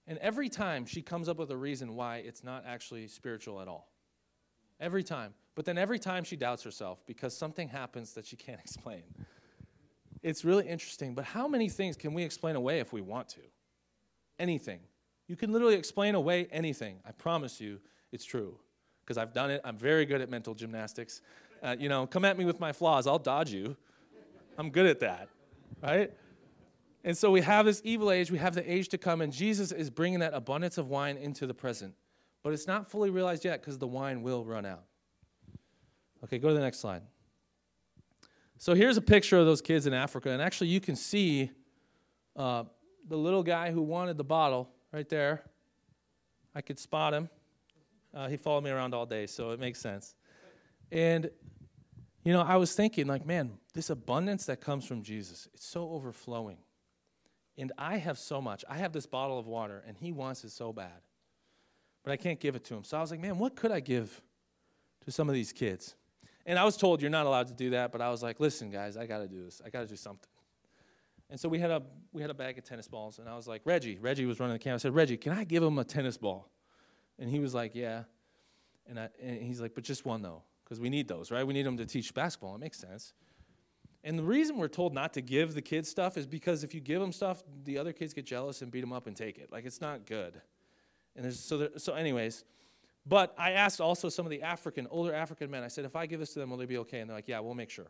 [0.07, 3.67] And every time she comes up with a reason why it's not actually spiritual at
[3.67, 3.91] all.
[4.79, 5.35] Every time.
[5.55, 9.03] But then every time she doubts herself because something happens that she can't explain.
[10.23, 11.15] It's really interesting.
[11.15, 13.41] But how many things can we explain away if we want to?
[14.39, 14.81] Anything.
[15.29, 16.99] You can literally explain away anything.
[17.05, 17.81] I promise you
[18.13, 18.59] it's true
[19.05, 19.61] because I've done it.
[19.65, 21.21] I'm very good at mental gymnastics.
[21.63, 23.77] Uh, you know, come at me with my flaws, I'll dodge you.
[24.59, 25.29] I'm good at that,
[25.83, 26.13] right?
[27.05, 29.71] And so we have this evil age, we have the age to come, and Jesus
[29.71, 31.95] is bringing that abundance of wine into the present.
[32.43, 34.85] But it's not fully realized yet because the wine will run out.
[36.25, 37.03] Okay, go to the next slide.
[38.59, 41.51] So here's a picture of those kids in Africa, and actually you can see
[42.35, 42.65] uh,
[43.09, 45.45] the little guy who wanted the bottle right there.
[46.55, 47.29] I could spot him.
[48.15, 50.15] Uh, he followed me around all day, so it makes sense.
[50.91, 51.31] And
[52.25, 55.91] you know, I was thinking, like, man, this abundance that comes from Jesus, it's so
[55.91, 56.59] overflowing.
[57.59, 58.65] And I have so much.
[58.69, 61.01] I have this bottle of water, and he wants it so bad.
[62.03, 62.85] But I can't give it to him.
[62.85, 64.21] So I was like, man, what could I give
[65.05, 65.95] to some of these kids?
[66.45, 68.71] And I was told you're not allowed to do that, but I was like, listen,
[68.71, 69.61] guys, I got to do this.
[69.65, 70.29] I got to do something.
[71.29, 73.49] And so we had a we had a bag of tennis balls, and I was
[73.49, 73.99] like, Reggie.
[74.01, 74.75] Reggie was running the camp.
[74.75, 76.49] I said, Reggie, can I give him a tennis ball?
[77.19, 78.05] And he was like, Yeah.
[78.89, 81.47] And, I, and he's like, but just one though, because we need those, right?
[81.47, 82.55] We need them to teach basketball.
[82.55, 83.15] It makes sense.
[84.05, 86.81] And the reason we're told not to give the kids stuff is because if you
[86.81, 89.51] give them stuff, the other kids get jealous and beat them up and take it.
[89.51, 90.41] Like it's not good.
[91.17, 92.45] And there's so there, so anyways,
[93.07, 96.07] but I asked also some of the African, older African men, I said, if I
[96.07, 97.01] give this to them, will they be okay?
[97.01, 97.87] And they're like, yeah, we'll make sure.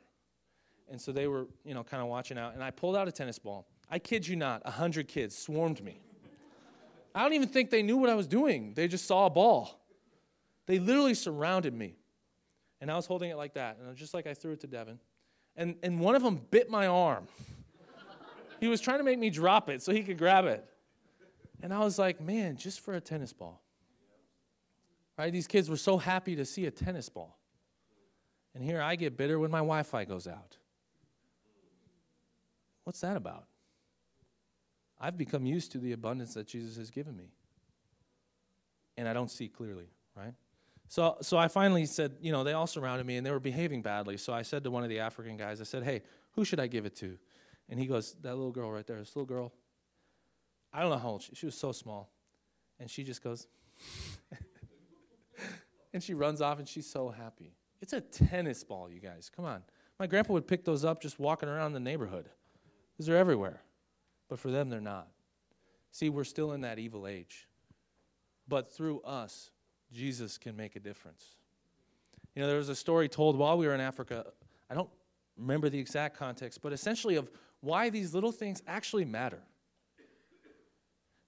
[0.90, 2.54] And so they were, you know, kind of watching out.
[2.54, 3.66] And I pulled out a tennis ball.
[3.90, 6.00] I kid you not, a 100 kids swarmed me.
[7.14, 8.74] I don't even think they knew what I was doing.
[8.74, 9.80] They just saw a ball.
[10.66, 11.96] They literally surrounded me.
[12.80, 13.78] And I was holding it like that.
[13.78, 14.98] And just like I threw it to Devin.
[15.56, 17.26] And, and one of them bit my arm.
[18.60, 20.64] he was trying to make me drop it so he could grab it.
[21.62, 23.62] And I was like, man, just for a tennis ball.
[25.18, 25.32] Right?
[25.32, 27.38] These kids were so happy to see a tennis ball.
[28.54, 30.56] And here I get bitter when my Wi Fi goes out.
[32.84, 33.46] What's that about?
[35.00, 37.32] I've become used to the abundance that Jesus has given me.
[38.96, 40.34] And I don't see clearly, right?
[40.88, 43.82] So, so I finally said, you know, they all surrounded me and they were behaving
[43.82, 44.16] badly.
[44.16, 46.66] So I said to one of the African guys, I said, hey, who should I
[46.66, 47.18] give it to?
[47.68, 49.52] And he goes, that little girl right there, this little girl.
[50.72, 52.10] I don't know how old she, she was so small.
[52.78, 53.48] And she just goes,
[55.92, 57.54] and she runs off and she's so happy.
[57.80, 59.30] It's a tennis ball, you guys.
[59.34, 59.62] Come on.
[59.98, 62.28] My grandpa would pick those up just walking around the neighborhood
[62.92, 63.62] because they're everywhere.
[64.28, 65.08] But for them, they're not.
[65.90, 67.48] See, we're still in that evil age.
[68.48, 69.50] But through us,
[69.92, 71.24] Jesus can make a difference.
[72.34, 74.26] You know, there was a story told while we were in Africa.
[74.70, 74.90] I don't
[75.36, 79.42] remember the exact context, but essentially of why these little things actually matter.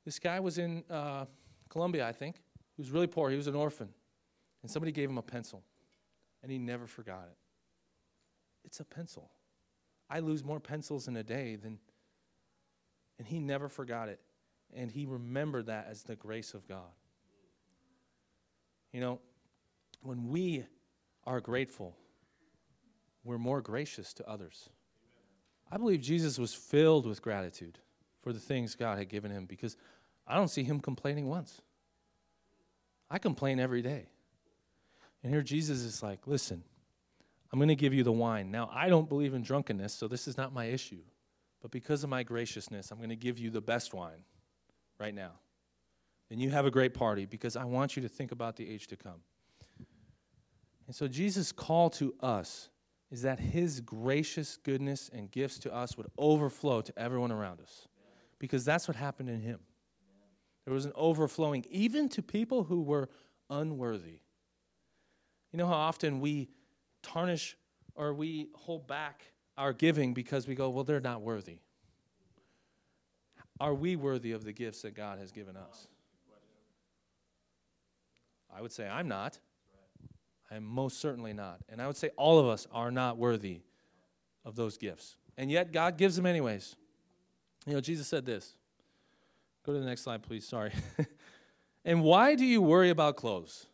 [0.04, 1.26] This guy was in uh,
[1.68, 2.36] Colombia, I think.
[2.76, 3.30] He was really poor.
[3.30, 3.88] He was an orphan.
[4.62, 5.62] And somebody gave him a pencil,
[6.42, 7.36] and he never forgot it.
[8.64, 9.30] It's a pencil.
[10.10, 11.78] I lose more pencils in a day than.
[13.18, 14.20] And he never forgot it.
[14.74, 16.92] And he remembered that as the grace of God.
[18.92, 19.20] You know,
[20.02, 20.64] when we
[21.26, 21.96] are grateful,
[23.24, 24.70] we're more gracious to others.
[25.70, 27.78] I believe Jesus was filled with gratitude
[28.22, 29.76] for the things God had given him because
[30.26, 31.60] I don't see him complaining once.
[33.10, 34.06] I complain every day.
[35.22, 36.62] And here Jesus is like, listen,
[37.52, 38.50] I'm going to give you the wine.
[38.50, 41.00] Now, I don't believe in drunkenness, so this is not my issue.
[41.60, 44.22] But because of my graciousness, I'm going to give you the best wine
[44.98, 45.32] right now.
[46.30, 48.86] And you have a great party because I want you to think about the age
[48.88, 49.20] to come.
[50.86, 52.68] And so, Jesus' call to us
[53.10, 57.88] is that his gracious goodness and gifts to us would overflow to everyone around us
[58.38, 59.60] because that's what happened in him.
[60.64, 63.08] There was an overflowing, even to people who were
[63.48, 64.20] unworthy.
[65.52, 66.50] You know how often we
[67.02, 67.56] tarnish
[67.94, 71.58] or we hold back our giving because we go, well, they're not worthy.
[73.60, 75.88] Are we worthy of the gifts that God has given us?
[78.54, 79.38] I would say I'm not.
[80.50, 81.60] I am most certainly not.
[81.68, 83.60] And I would say all of us are not worthy
[84.44, 85.16] of those gifts.
[85.36, 86.74] And yet God gives them anyways.
[87.66, 88.54] You know, Jesus said this.
[89.64, 90.46] Go to the next slide, please.
[90.46, 90.72] Sorry.
[91.84, 93.66] and why do you worry about clothes?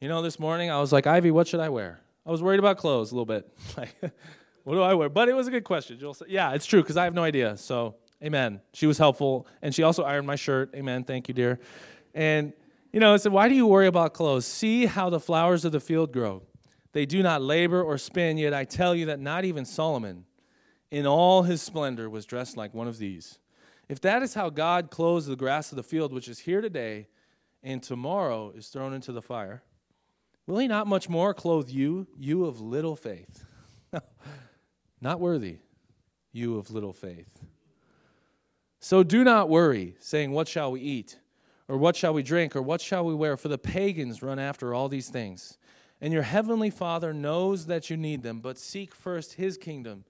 [0.00, 2.00] You know, this morning I was like, Ivy, what should I wear?
[2.26, 3.48] I was worried about clothes a little bit.
[3.76, 3.94] Like,
[4.64, 5.08] what do I wear?
[5.08, 5.98] But it was a good question.
[5.98, 7.56] Joel said, yeah, it's true because I have no idea.
[7.56, 8.60] So, amen.
[8.72, 9.46] She was helpful.
[9.60, 10.74] And she also ironed my shirt.
[10.74, 11.04] Amen.
[11.04, 11.58] Thank you, dear.
[12.14, 12.52] And,
[12.92, 14.46] you know, I said, why do you worry about clothes?
[14.46, 16.42] See how the flowers of the field grow.
[16.92, 20.26] They do not labor or spin, yet I tell you that not even Solomon,
[20.90, 23.38] in all his splendor, was dressed like one of these.
[23.88, 27.08] If that is how God clothes the grass of the field, which is here today
[27.62, 29.62] and tomorrow is thrown into the fire,
[30.46, 33.44] Will he not much more clothe you, you of little faith?
[35.00, 35.58] not worthy,
[36.32, 37.40] you of little faith.
[38.80, 41.18] So do not worry, saying, What shall we eat?
[41.68, 42.54] Or what shall we drink?
[42.56, 43.36] Or what shall we wear?
[43.36, 45.58] For the pagans run after all these things.
[46.00, 50.04] And your heavenly Father knows that you need them, but seek first his kingdom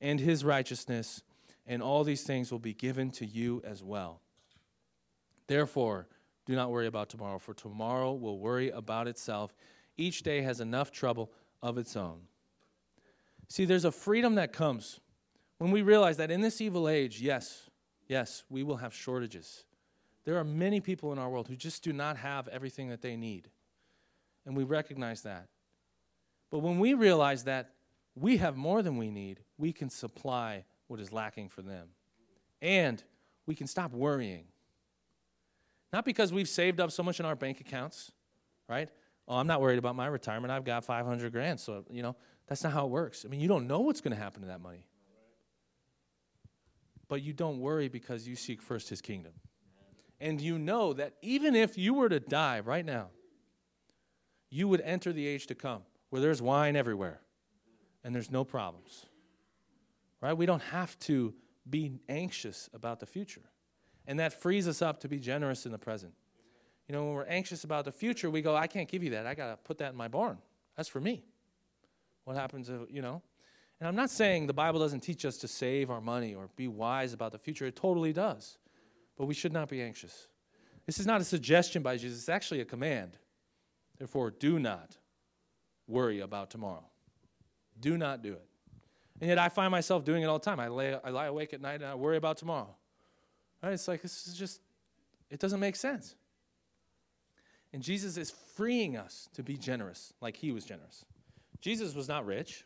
[0.00, 1.22] and his righteousness,
[1.66, 4.22] and all these things will be given to you as well.
[5.46, 6.08] Therefore,
[6.46, 9.54] do not worry about tomorrow, for tomorrow will worry about itself.
[9.98, 11.30] Each day has enough trouble
[11.62, 12.20] of its own.
[13.48, 15.00] See, there's a freedom that comes
[15.58, 17.68] when we realize that in this evil age, yes,
[18.08, 19.65] yes, we will have shortages.
[20.26, 23.16] There are many people in our world who just do not have everything that they
[23.16, 23.48] need.
[24.44, 25.48] And we recognize that.
[26.50, 27.70] But when we realize that
[28.14, 31.88] we have more than we need, we can supply what is lacking for them.
[32.60, 33.02] And
[33.46, 34.44] we can stop worrying
[35.92, 38.12] not because we've saved up so much in our bank accounts,
[38.68, 38.90] right?
[39.28, 40.52] Oh, I'm not worried about my retirement.
[40.52, 41.58] I've got 500 grand.
[41.58, 43.24] So, you know, that's not how it works.
[43.24, 44.86] I mean, you don't know what's going to happen to that money.
[47.08, 49.32] But you don't worry because you seek first his kingdom.
[50.20, 53.08] And you know that even if you were to die right now,
[54.50, 57.20] you would enter the age to come where there's wine everywhere
[58.04, 59.06] and there's no problems.
[60.20, 60.32] Right?
[60.32, 61.34] We don't have to
[61.68, 63.42] be anxious about the future.
[64.06, 66.14] And that frees us up to be generous in the present.
[66.88, 69.26] You know, when we're anxious about the future, we go, I can't give you that.
[69.26, 70.38] I got to put that in my barn.
[70.76, 71.24] That's for me.
[72.24, 73.22] What happens, if, you know?
[73.80, 76.68] And I'm not saying the Bible doesn't teach us to save our money or be
[76.68, 77.66] wise about the future.
[77.66, 78.58] It totally does.
[79.16, 80.28] But we should not be anxious.
[80.86, 83.18] This is not a suggestion by Jesus, it's actually a command.
[83.98, 84.96] Therefore, do not
[85.88, 86.84] worry about tomorrow.
[87.80, 88.46] Do not do it.
[89.20, 90.60] And yet I find myself doing it all the time.
[90.60, 92.74] I, lay, I lie awake at night and I worry about tomorrow.
[93.62, 93.72] Right?
[93.72, 94.60] It's like this is just,
[95.30, 96.14] it doesn't make sense.
[97.72, 101.04] And Jesus is freeing us to be generous like he was generous.
[101.60, 102.64] Jesus was not rich,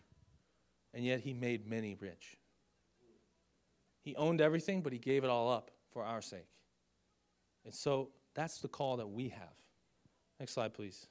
[0.92, 2.36] and yet he made many rich.
[4.02, 6.48] He owned everything, but he gave it all up for our sake.
[7.64, 9.54] And so that's the call that we have.
[10.38, 11.06] Next slide, please.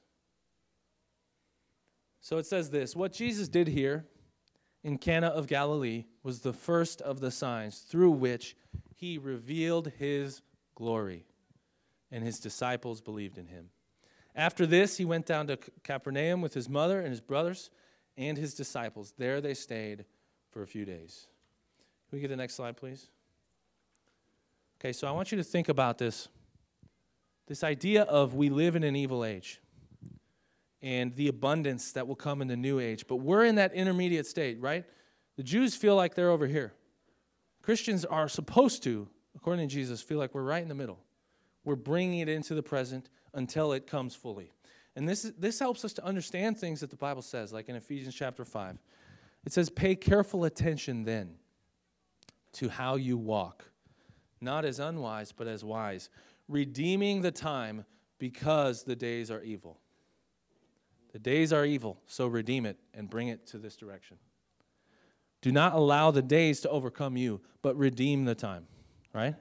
[2.22, 4.06] So it says this What Jesus did here
[4.84, 8.56] in Cana of Galilee was the first of the signs through which
[8.96, 10.42] he revealed his
[10.76, 11.26] glory,
[12.12, 13.70] and his disciples believed in him.
[14.36, 17.70] After this, he went down to Capernaum with his mother and his brothers
[18.18, 19.14] and his disciples.
[19.18, 20.06] There they stayed
[20.50, 21.28] for a few days.
[22.10, 23.10] Can we get the next slide, please?
[24.80, 26.30] Okay, so I want you to think about this
[27.48, 29.60] this idea of we live in an evil age.
[30.82, 33.06] and the abundance that will come in the new age.
[33.08, 34.86] But we're in that intermediate state, right?
[35.36, 36.74] The Jews feel like they're over here.
[37.62, 41.00] Christians are supposed to, according to Jesus, feel like we're right in the middle.
[41.66, 44.52] We're bringing it into the present until it comes fully.
[44.96, 48.16] And this, this helps us to understand things that the Bible says, like in Ephesians
[48.16, 48.78] chapter 5.
[49.46, 51.36] It says, Pay careful attention then
[52.54, 53.66] to how you walk,
[54.42, 56.10] not as unwise, but as wise,
[56.48, 57.86] redeeming the time
[58.18, 59.80] because the days are evil.
[61.12, 64.18] The days are evil, so redeem it and bring it to this direction.
[65.42, 68.68] Do not allow the days to overcome you, but redeem the time,
[69.14, 69.36] right?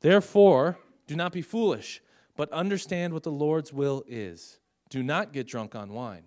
[0.00, 2.00] Therefore, do not be foolish,
[2.36, 4.60] but understand what the Lord's will is.
[4.90, 6.24] Do not get drunk on wine,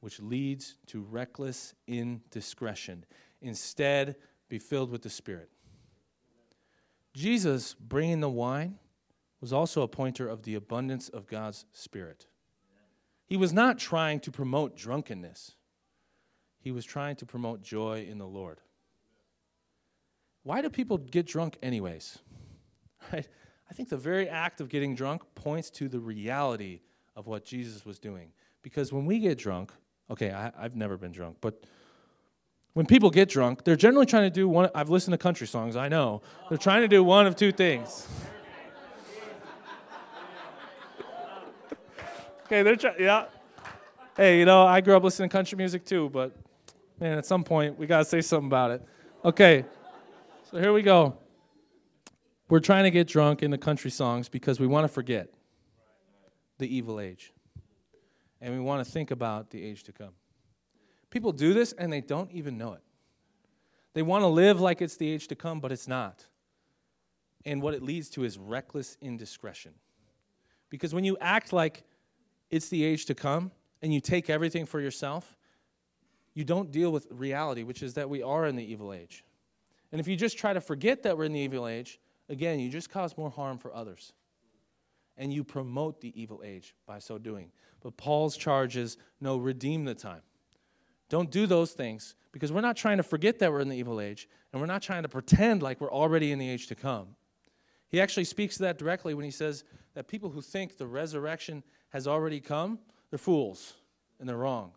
[0.00, 3.04] which leads to reckless indiscretion.
[3.40, 4.16] Instead,
[4.48, 5.48] be filled with the Spirit.
[7.14, 8.78] Jesus bringing the wine
[9.40, 12.26] was also a pointer of the abundance of God's Spirit.
[13.26, 15.52] He was not trying to promote drunkenness,
[16.58, 18.60] he was trying to promote joy in the Lord.
[20.42, 22.18] Why do people get drunk, anyways?
[23.12, 23.28] Right?
[23.70, 26.80] I think the very act of getting drunk points to the reality
[27.16, 28.32] of what Jesus was doing.
[28.62, 29.72] Because when we get drunk,
[30.10, 31.64] okay, I, have never been drunk, but
[32.74, 34.68] when people get drunk, they're generally trying to do one.
[34.74, 36.22] I've listened to country songs, I know.
[36.48, 38.06] They're trying to do one of two things.
[42.44, 43.26] okay, they're trying, yeah.
[44.16, 46.36] Hey, you know, I grew up listening to country music too, but
[47.00, 48.82] man, at some point, we got to say something about it.
[49.24, 49.64] Okay,
[50.50, 51.16] so here we go.
[52.48, 55.28] We're trying to get drunk in the country songs because we want to forget
[56.58, 57.32] the evil age.
[58.40, 60.12] And we want to think about the age to come.
[61.14, 62.82] People do this and they don't even know it.
[63.92, 66.26] They want to live like it's the age to come, but it's not.
[67.44, 69.74] And what it leads to is reckless indiscretion.
[70.70, 71.84] Because when you act like
[72.50, 75.36] it's the age to come and you take everything for yourself,
[76.34, 79.22] you don't deal with reality, which is that we are in the evil age.
[79.92, 82.68] And if you just try to forget that we're in the evil age, again, you
[82.68, 84.14] just cause more harm for others.
[85.16, 87.52] And you promote the evil age by so doing.
[87.80, 90.22] But Paul's charge is no, redeem the time.
[91.08, 94.00] Don't do those things because we're not trying to forget that we're in the evil
[94.00, 97.08] age and we're not trying to pretend like we're already in the age to come.
[97.88, 99.64] He actually speaks to that directly when he says
[99.94, 102.78] that people who think the resurrection has already come,
[103.10, 103.74] they're fools
[104.18, 104.72] and they're wrong.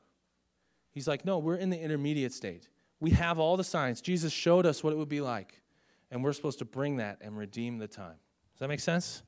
[0.91, 2.69] He's like, no, we're in the intermediate state.
[2.99, 4.01] We have all the signs.
[4.01, 5.61] Jesus showed us what it would be like,
[6.09, 8.17] and we're supposed to bring that and redeem the time.
[8.53, 9.21] Does that make sense?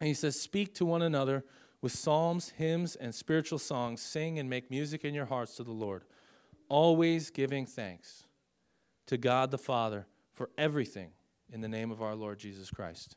[0.00, 1.44] And he says, Speak to one another
[1.80, 5.72] with psalms, hymns, and spiritual songs, sing and make music in your hearts to the
[5.72, 6.04] Lord,
[6.68, 8.24] always giving thanks
[9.06, 11.10] to God the Father for everything
[11.52, 13.16] in the name of our Lord Jesus Christ.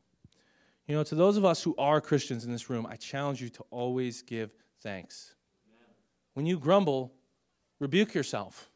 [0.88, 3.50] You know, to those of us who are Christians in this room, I challenge you
[3.50, 5.36] to always give thanks.
[6.34, 7.14] When you grumble,
[7.80, 8.70] rebuke yourself.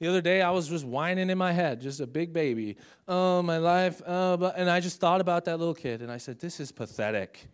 [0.00, 2.76] The other day, I was just whining in my head, just a big baby.
[3.08, 4.02] Oh, my life.
[4.06, 7.46] Oh, and I just thought about that little kid, and I said, This is pathetic.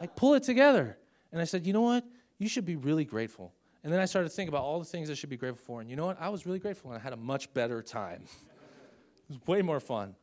[0.00, 0.98] Like, pull it together.
[1.32, 2.04] And I said, you know what?
[2.38, 3.52] You should be really grateful.
[3.82, 5.80] And then I started to think about all the things I should be grateful for.
[5.80, 6.20] And you know what?
[6.20, 8.22] I was really grateful and I had a much better time.
[9.28, 10.14] it was way more fun.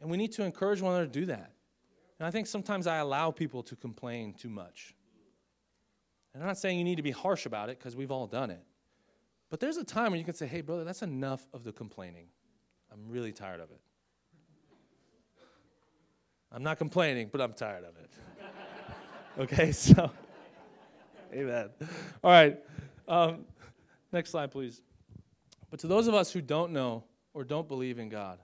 [0.00, 1.52] And we need to encourage one another to do that.
[2.18, 4.94] And I think sometimes I allow people to complain too much.
[6.34, 8.50] And I'm not saying you need to be harsh about it because we've all done
[8.50, 8.62] it.
[9.50, 12.26] But there's a time when you can say, hey, brother, that's enough of the complaining.
[12.92, 13.80] I'm really tired of it.
[16.52, 18.10] I'm not complaining, but I'm tired of it.
[19.36, 20.10] Okay, so,
[21.32, 21.70] amen.
[22.22, 22.58] All right,
[23.08, 23.44] um,
[24.12, 24.80] next slide, please.
[25.70, 28.38] But to those of us who don't know or don't believe in God,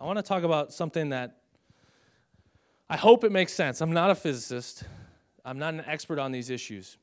[0.00, 1.36] I want to talk about something that
[2.90, 3.80] I hope it makes sense.
[3.80, 4.82] I'm not a physicist,
[5.44, 6.96] I'm not an expert on these issues.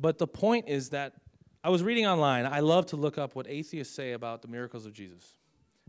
[0.00, 1.12] But the point is that
[1.62, 2.44] I was reading online.
[2.44, 5.36] I love to look up what atheists say about the miracles of Jesus.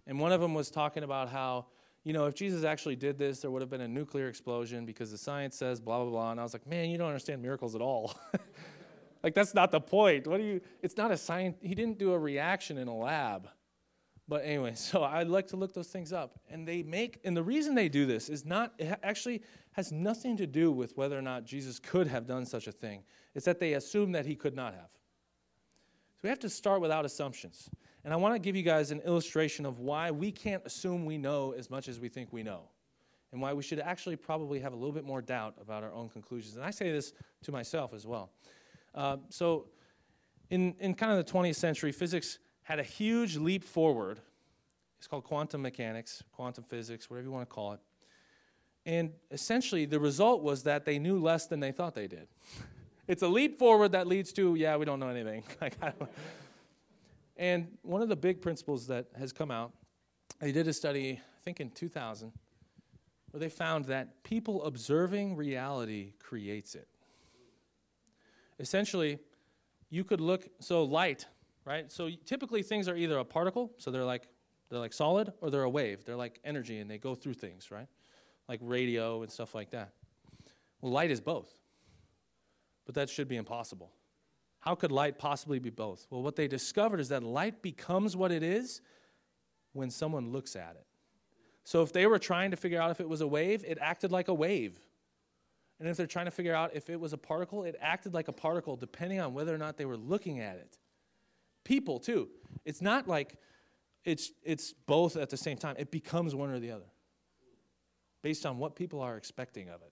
[0.06, 1.66] And one of them was talking about how
[2.04, 5.12] you know, if Jesus actually did this, there would have been a nuclear explosion because
[5.12, 6.32] the science says blah, blah, blah.
[6.32, 8.14] And I was like, man, you don't understand miracles at all.
[9.24, 10.28] like, that's not the point.
[10.28, 13.48] What do you, it's not a science, he didn't do a reaction in a lab.
[14.28, 16.40] But anyway, so I'd like to look those things up.
[16.50, 19.42] And they make, and the reason they do this is not, it actually
[19.72, 23.04] has nothing to do with whether or not Jesus could have done such a thing.
[23.34, 24.90] It's that they assume that he could not have.
[24.92, 27.70] So we have to start without assumptions.
[28.04, 31.18] And I want to give you guys an illustration of why we can't assume we
[31.18, 32.64] know as much as we think we know,
[33.32, 36.10] and why we should actually probably have a little bit more doubt about our own
[36.10, 36.56] conclusions.
[36.56, 38.32] And I say this to myself as well.
[38.94, 39.68] Uh, so,
[40.50, 44.20] in, in kind of the 20th century, physics had a huge leap forward.
[44.98, 47.80] It's called quantum mechanics, quantum physics, whatever you want to call it.
[48.86, 52.28] And essentially, the result was that they knew less than they thought they did.
[53.08, 55.44] it's a leap forward that leads to, yeah, we don't know anything.
[57.38, 59.74] and one of the big principles that has come out,
[60.40, 62.32] they did a study, I think in 2000,
[63.32, 66.88] where they found that people observing reality creates it.
[68.60, 69.20] Essentially,
[69.90, 71.26] you could look, so light,
[71.66, 71.92] right?
[71.92, 74.28] So typically things are either a particle, so they're like
[74.74, 76.04] they're like solid, or they're a wave.
[76.04, 77.86] They're like energy and they go through things, right?
[78.50, 79.92] Like radio and stuff like that.
[80.82, 81.60] Well, light is both.
[82.88, 83.92] But that should be impossible.
[84.64, 86.08] How could light possibly be both?
[86.10, 88.80] Well, what they discovered is that light becomes what it is
[89.74, 90.86] when someone looks at it.
[91.66, 94.14] So if they were trying to figure out if it was a wave, it acted
[94.14, 94.78] like a wave.
[95.82, 98.30] And if they're trying to figure out if it was a particle, it acted like
[98.30, 100.78] a particle depending on whether or not they were looking at it.
[101.66, 102.30] People, too.
[102.64, 103.36] It's not like
[104.06, 105.76] it's, it's both at the same time.
[105.78, 106.86] It becomes one or the other
[108.22, 109.92] based on what people are expecting of it.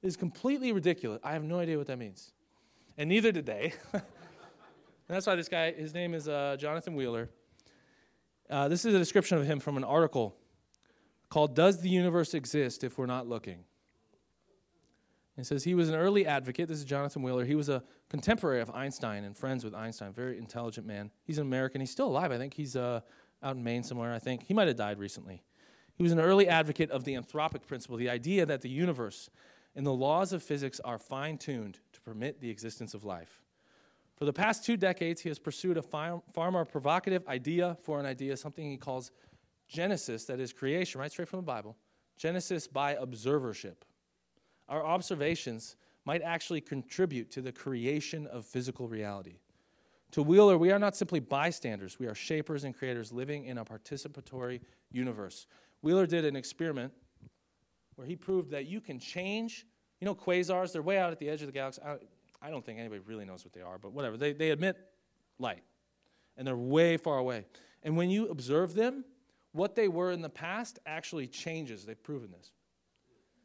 [0.00, 1.18] It is completely ridiculous.
[1.24, 2.30] I have no idea what that means.
[2.98, 3.72] And neither did they.
[5.08, 7.30] that's why this guy, his name is uh, Jonathan Wheeler.
[8.50, 10.34] Uh, this is a description of him from an article
[11.28, 13.60] called Does the Universe Exist If We're Not Looking?
[15.36, 16.66] It says he was an early advocate.
[16.66, 17.44] This is Jonathan Wheeler.
[17.44, 20.12] He was a contemporary of Einstein and friends with Einstein.
[20.12, 21.12] Very intelligent man.
[21.22, 21.80] He's an American.
[21.80, 22.32] He's still alive.
[22.32, 23.00] I think he's uh,
[23.44, 24.12] out in Maine somewhere.
[24.12, 25.44] I think he might have died recently.
[25.94, 29.30] He was an early advocate of the anthropic principle, the idea that the universe
[29.76, 31.78] and the laws of physics are fine tuned
[32.08, 33.42] permit the existence of life.
[34.16, 38.06] For the past two decades, he has pursued a far, more provocative idea for an
[38.06, 39.12] idea, something he calls
[39.68, 41.76] Genesis, that is creation, right straight from the Bible.
[42.16, 43.76] Genesis by observership
[44.68, 49.38] our observations might actually contribute to the creation of physical reality.
[50.10, 53.64] To Wheeler, we are not simply bystanders, we are shapers and creators living in a
[53.64, 55.46] participatory universe.
[55.80, 56.92] Wheeler did an experiment
[57.96, 59.66] where he proved that you can change,
[60.00, 61.82] you know, quasars, they're way out at the edge of the galaxy.
[61.84, 61.96] I,
[62.40, 64.16] I don't think anybody really knows what they are, but whatever.
[64.16, 64.76] They, they emit
[65.38, 65.62] light,
[66.36, 67.46] and they're way far away.
[67.82, 69.04] And when you observe them,
[69.52, 71.84] what they were in the past actually changes.
[71.84, 72.52] They've proven this.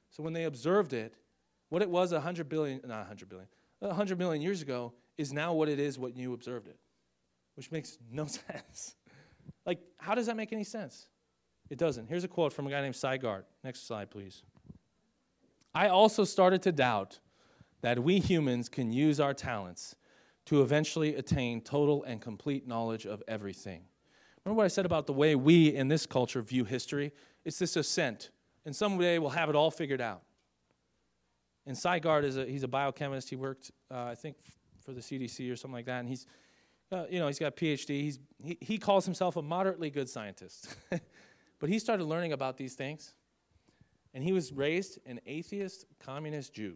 [0.10, 1.16] So when they observed it,
[1.70, 3.48] what it was 100 billion, not 100 billion,
[3.80, 6.78] 100 million years ago is now what it is when you observed it,
[7.56, 8.96] which makes no sense.
[9.66, 11.08] like, how does that make any sense?
[11.70, 12.08] It doesn't.
[12.08, 13.46] Here's a quote from a guy named Sy Garte.
[13.64, 14.44] Next slide, please.
[15.76, 17.20] I also started to doubt
[17.82, 19.96] that we humans can use our talents
[20.46, 23.84] to eventually attain total and complete knowledge of everything.
[24.44, 27.12] Remember what I said about the way we in this culture view history?
[27.46, 28.30] It's this ascent
[28.66, 30.22] and someday we'll have it all figured out.
[31.66, 33.30] And Sy Garte is a, he's a biochemist.
[33.30, 34.54] He worked, uh, I think, f-
[34.84, 36.00] for the CDC or something like that.
[36.00, 36.26] And he's,
[36.92, 38.02] uh, you know, he's got a PhD.
[38.02, 40.76] He's, he, he calls himself a moderately good scientist.
[41.60, 43.14] but he started learning about these things.
[44.14, 46.76] And he was raised an atheist, communist Jew.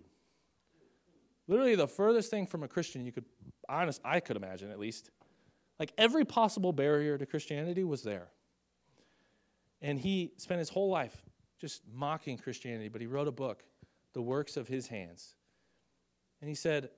[1.47, 3.25] Literally the furthest thing from a Christian you could,
[3.69, 5.11] honest, I could imagine at least.
[5.79, 8.29] Like every possible barrier to Christianity was there.
[9.81, 11.23] And he spent his whole life
[11.59, 13.63] just mocking Christianity, but he wrote a book,
[14.13, 15.35] The Works of His Hands.
[16.41, 16.89] And he said,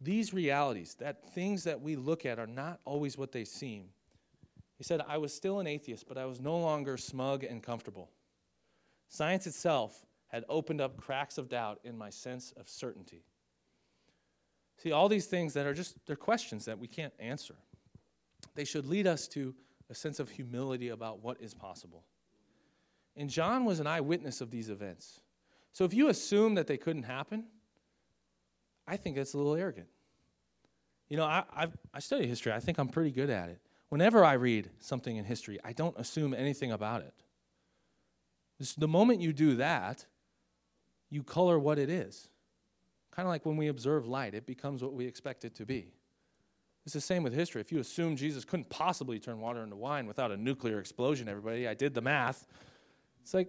[0.00, 3.90] These realities, that things that we look at, are not always what they seem.
[4.76, 8.10] He said, I was still an atheist, but I was no longer smug and comfortable.
[9.08, 13.24] Science itself had opened up cracks of doubt in my sense of certainty.
[14.82, 17.56] See, all these things that are just, they're questions that we can't answer.
[18.54, 19.54] They should lead us to
[19.90, 22.04] a sense of humility about what is possible.
[23.16, 25.20] And John was an eyewitness of these events.
[25.72, 27.44] So if you assume that they couldn't happen,
[28.86, 29.88] I think that's a little arrogant.
[31.08, 32.52] You know, I, I've, I study history.
[32.52, 33.60] I think I'm pretty good at it.
[33.88, 37.14] Whenever I read something in history, I don't assume anything about it.
[38.76, 40.04] The moment you do that,
[41.10, 42.28] you color what it is.
[43.12, 45.92] Kind of like when we observe light, it becomes what we expect it to be.
[46.84, 47.60] It's the same with history.
[47.60, 51.68] If you assume Jesus couldn't possibly turn water into wine without a nuclear explosion, everybody,
[51.68, 52.46] I did the math.
[53.22, 53.48] It's like,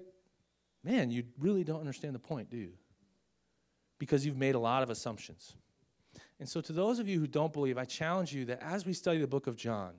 [0.84, 2.74] man, you really don't understand the point, do you?
[3.98, 5.56] Because you've made a lot of assumptions.
[6.40, 8.94] And so, to those of you who don't believe, I challenge you that as we
[8.94, 9.94] study the book of John,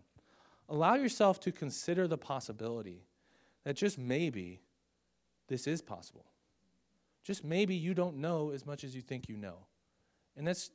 [0.69, 3.05] allow yourself to consider the possibility
[3.65, 4.61] that just maybe
[5.51, 6.25] this is possible.
[7.23, 9.67] Just maybe you don't know as much as you think you know.
[10.37, 10.71] And that's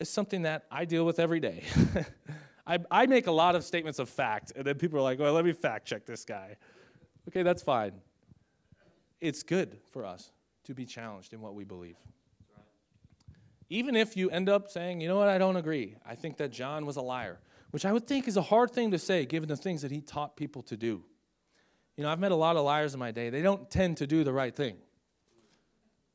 [0.00, 1.64] it's something that I deal with every day.
[2.66, 5.32] I, I make a lot of statements of fact, and then people are like, well,
[5.32, 6.56] let me fact check this guy.
[7.26, 7.92] Okay, that's fine.
[9.20, 10.30] It's good for us
[10.64, 11.96] to be challenged in what we believe.
[13.70, 15.96] Even if you end up saying, you know what, I don't agree.
[16.06, 17.40] I think that John was a liar,
[17.72, 20.00] which I would think is a hard thing to say given the things that he
[20.00, 21.02] taught people to do.
[21.98, 23.28] You know, I've met a lot of liars in my day.
[23.28, 24.76] They don't tend to do the right thing,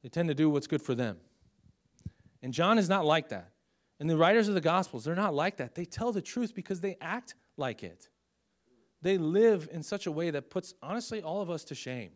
[0.01, 1.17] they tend to do what's good for them.
[2.41, 3.51] And John is not like that.
[3.99, 5.75] And the writers of the Gospels, they're not like that.
[5.75, 8.09] They tell the truth because they act like it.
[9.01, 12.11] They live in such a way that puts, honestly, all of us to shame.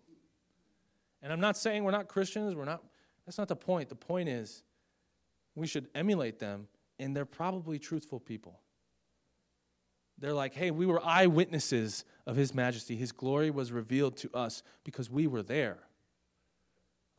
[1.22, 2.84] And I'm not saying we're not Christians, we're not,
[3.26, 3.90] that's not the point.
[3.90, 4.64] The point is
[5.56, 6.68] we should emulate them,
[7.00, 8.60] and they're probably truthful people.
[10.20, 12.96] They're like, hey, we were eyewitnesses of His majesty.
[12.96, 15.78] His glory was revealed to us because we were there.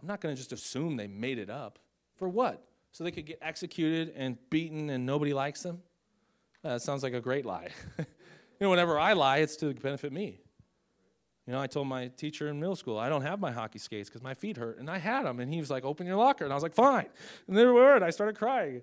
[0.00, 1.78] I'm not going to just assume they made it up.
[2.16, 2.64] For what?
[2.92, 5.82] So they could get executed and beaten and nobody likes them?
[6.62, 7.68] That sounds like a great lie.
[7.98, 8.04] you
[8.60, 10.40] know, whenever I lie, it's to benefit me.
[11.46, 14.08] You know, I told my teacher in middle school, I don't have my hockey skates
[14.08, 14.78] because my feet hurt.
[14.78, 15.40] And I had them.
[15.40, 16.44] And he was like, open your locker.
[16.44, 17.06] And I was like, fine.
[17.46, 18.82] And they were, and I started crying.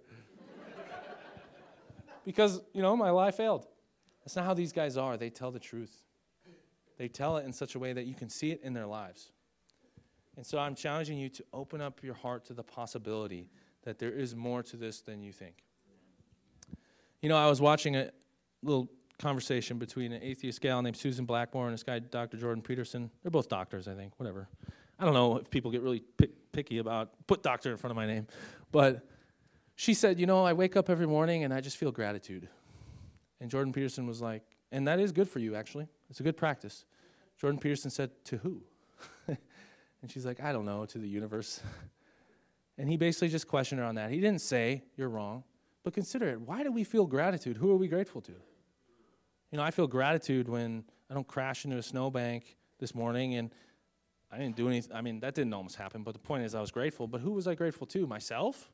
[2.25, 3.67] because, you know, my lie failed.
[4.25, 5.17] That's not how these guys are.
[5.17, 6.03] They tell the truth,
[6.97, 9.31] they tell it in such a way that you can see it in their lives.
[10.35, 13.49] And so I'm challenging you to open up your heart to the possibility
[13.83, 15.63] that there is more to this than you think.
[17.21, 18.09] You know, I was watching a
[18.63, 22.37] little conversation between an atheist gal named Susan Blackmore and this guy, Dr.
[22.37, 23.09] Jordan Peterson.
[23.21, 24.49] They're both doctors, I think, whatever.
[24.99, 27.95] I don't know if people get really pick, picky about put doctor in front of
[27.95, 28.27] my name,
[28.71, 29.07] but
[29.75, 32.47] she said, You know, I wake up every morning and I just feel gratitude.
[33.39, 35.87] And Jordan Peterson was like, And that is good for you, actually.
[36.09, 36.85] It's a good practice.
[37.37, 38.61] Jordan Peterson said, To who?
[39.27, 41.61] and she's like, I don't know, to the universe.
[42.77, 44.11] and he basically just questioned her on that.
[44.11, 45.43] He didn't say, You're wrong,
[45.83, 46.41] but consider it.
[46.41, 47.57] Why do we feel gratitude?
[47.57, 48.33] Who are we grateful to?
[49.51, 53.51] You know, I feel gratitude when I don't crash into a snowbank this morning and
[54.31, 54.95] I didn't do anything.
[54.95, 57.07] I mean, that didn't almost happen, but the point is, I was grateful.
[57.07, 58.05] But who was I grateful to?
[58.05, 58.69] Myself?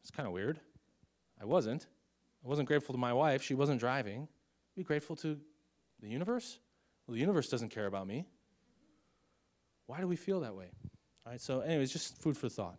[0.00, 0.60] It's kind of weird.
[1.40, 1.86] I wasn't.
[2.44, 3.42] I wasn't grateful to my wife.
[3.42, 4.28] She wasn't driving.
[4.76, 5.38] Be grateful to
[6.00, 6.58] the universe?
[7.06, 8.26] Well, the universe doesn't care about me.
[9.86, 10.70] Why do we feel that way?
[11.24, 12.78] All right, so, anyways, just food for thought.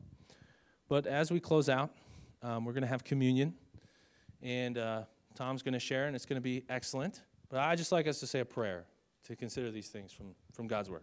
[0.87, 1.89] But as we close out,
[2.43, 3.55] um, we're going to have communion.
[4.41, 5.03] And uh,
[5.33, 7.21] Tom's going to share, and it's going to be excellent.
[7.49, 8.85] But I just like us to say a prayer
[9.23, 11.01] to consider these things from, from God's Word.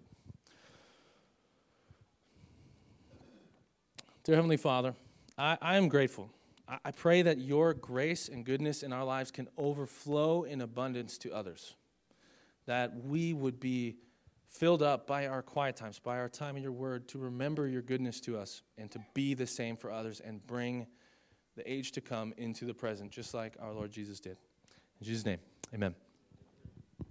[4.22, 4.94] Dear Heavenly Father,
[5.36, 6.30] I, I am grateful.
[6.68, 11.32] I, pray that your grace and goodness in our lives can overflow in abundance to
[11.32, 11.74] others.
[12.66, 13.96] That we would be
[14.46, 17.82] filled up by our quiet times, by our time in your word, to remember your
[17.82, 20.86] goodness to us and to be the same for others and bring
[21.56, 24.36] the age to come into the present, just like our Lord Jesus did.
[25.00, 25.38] In Jesus' name,
[25.74, 25.94] amen.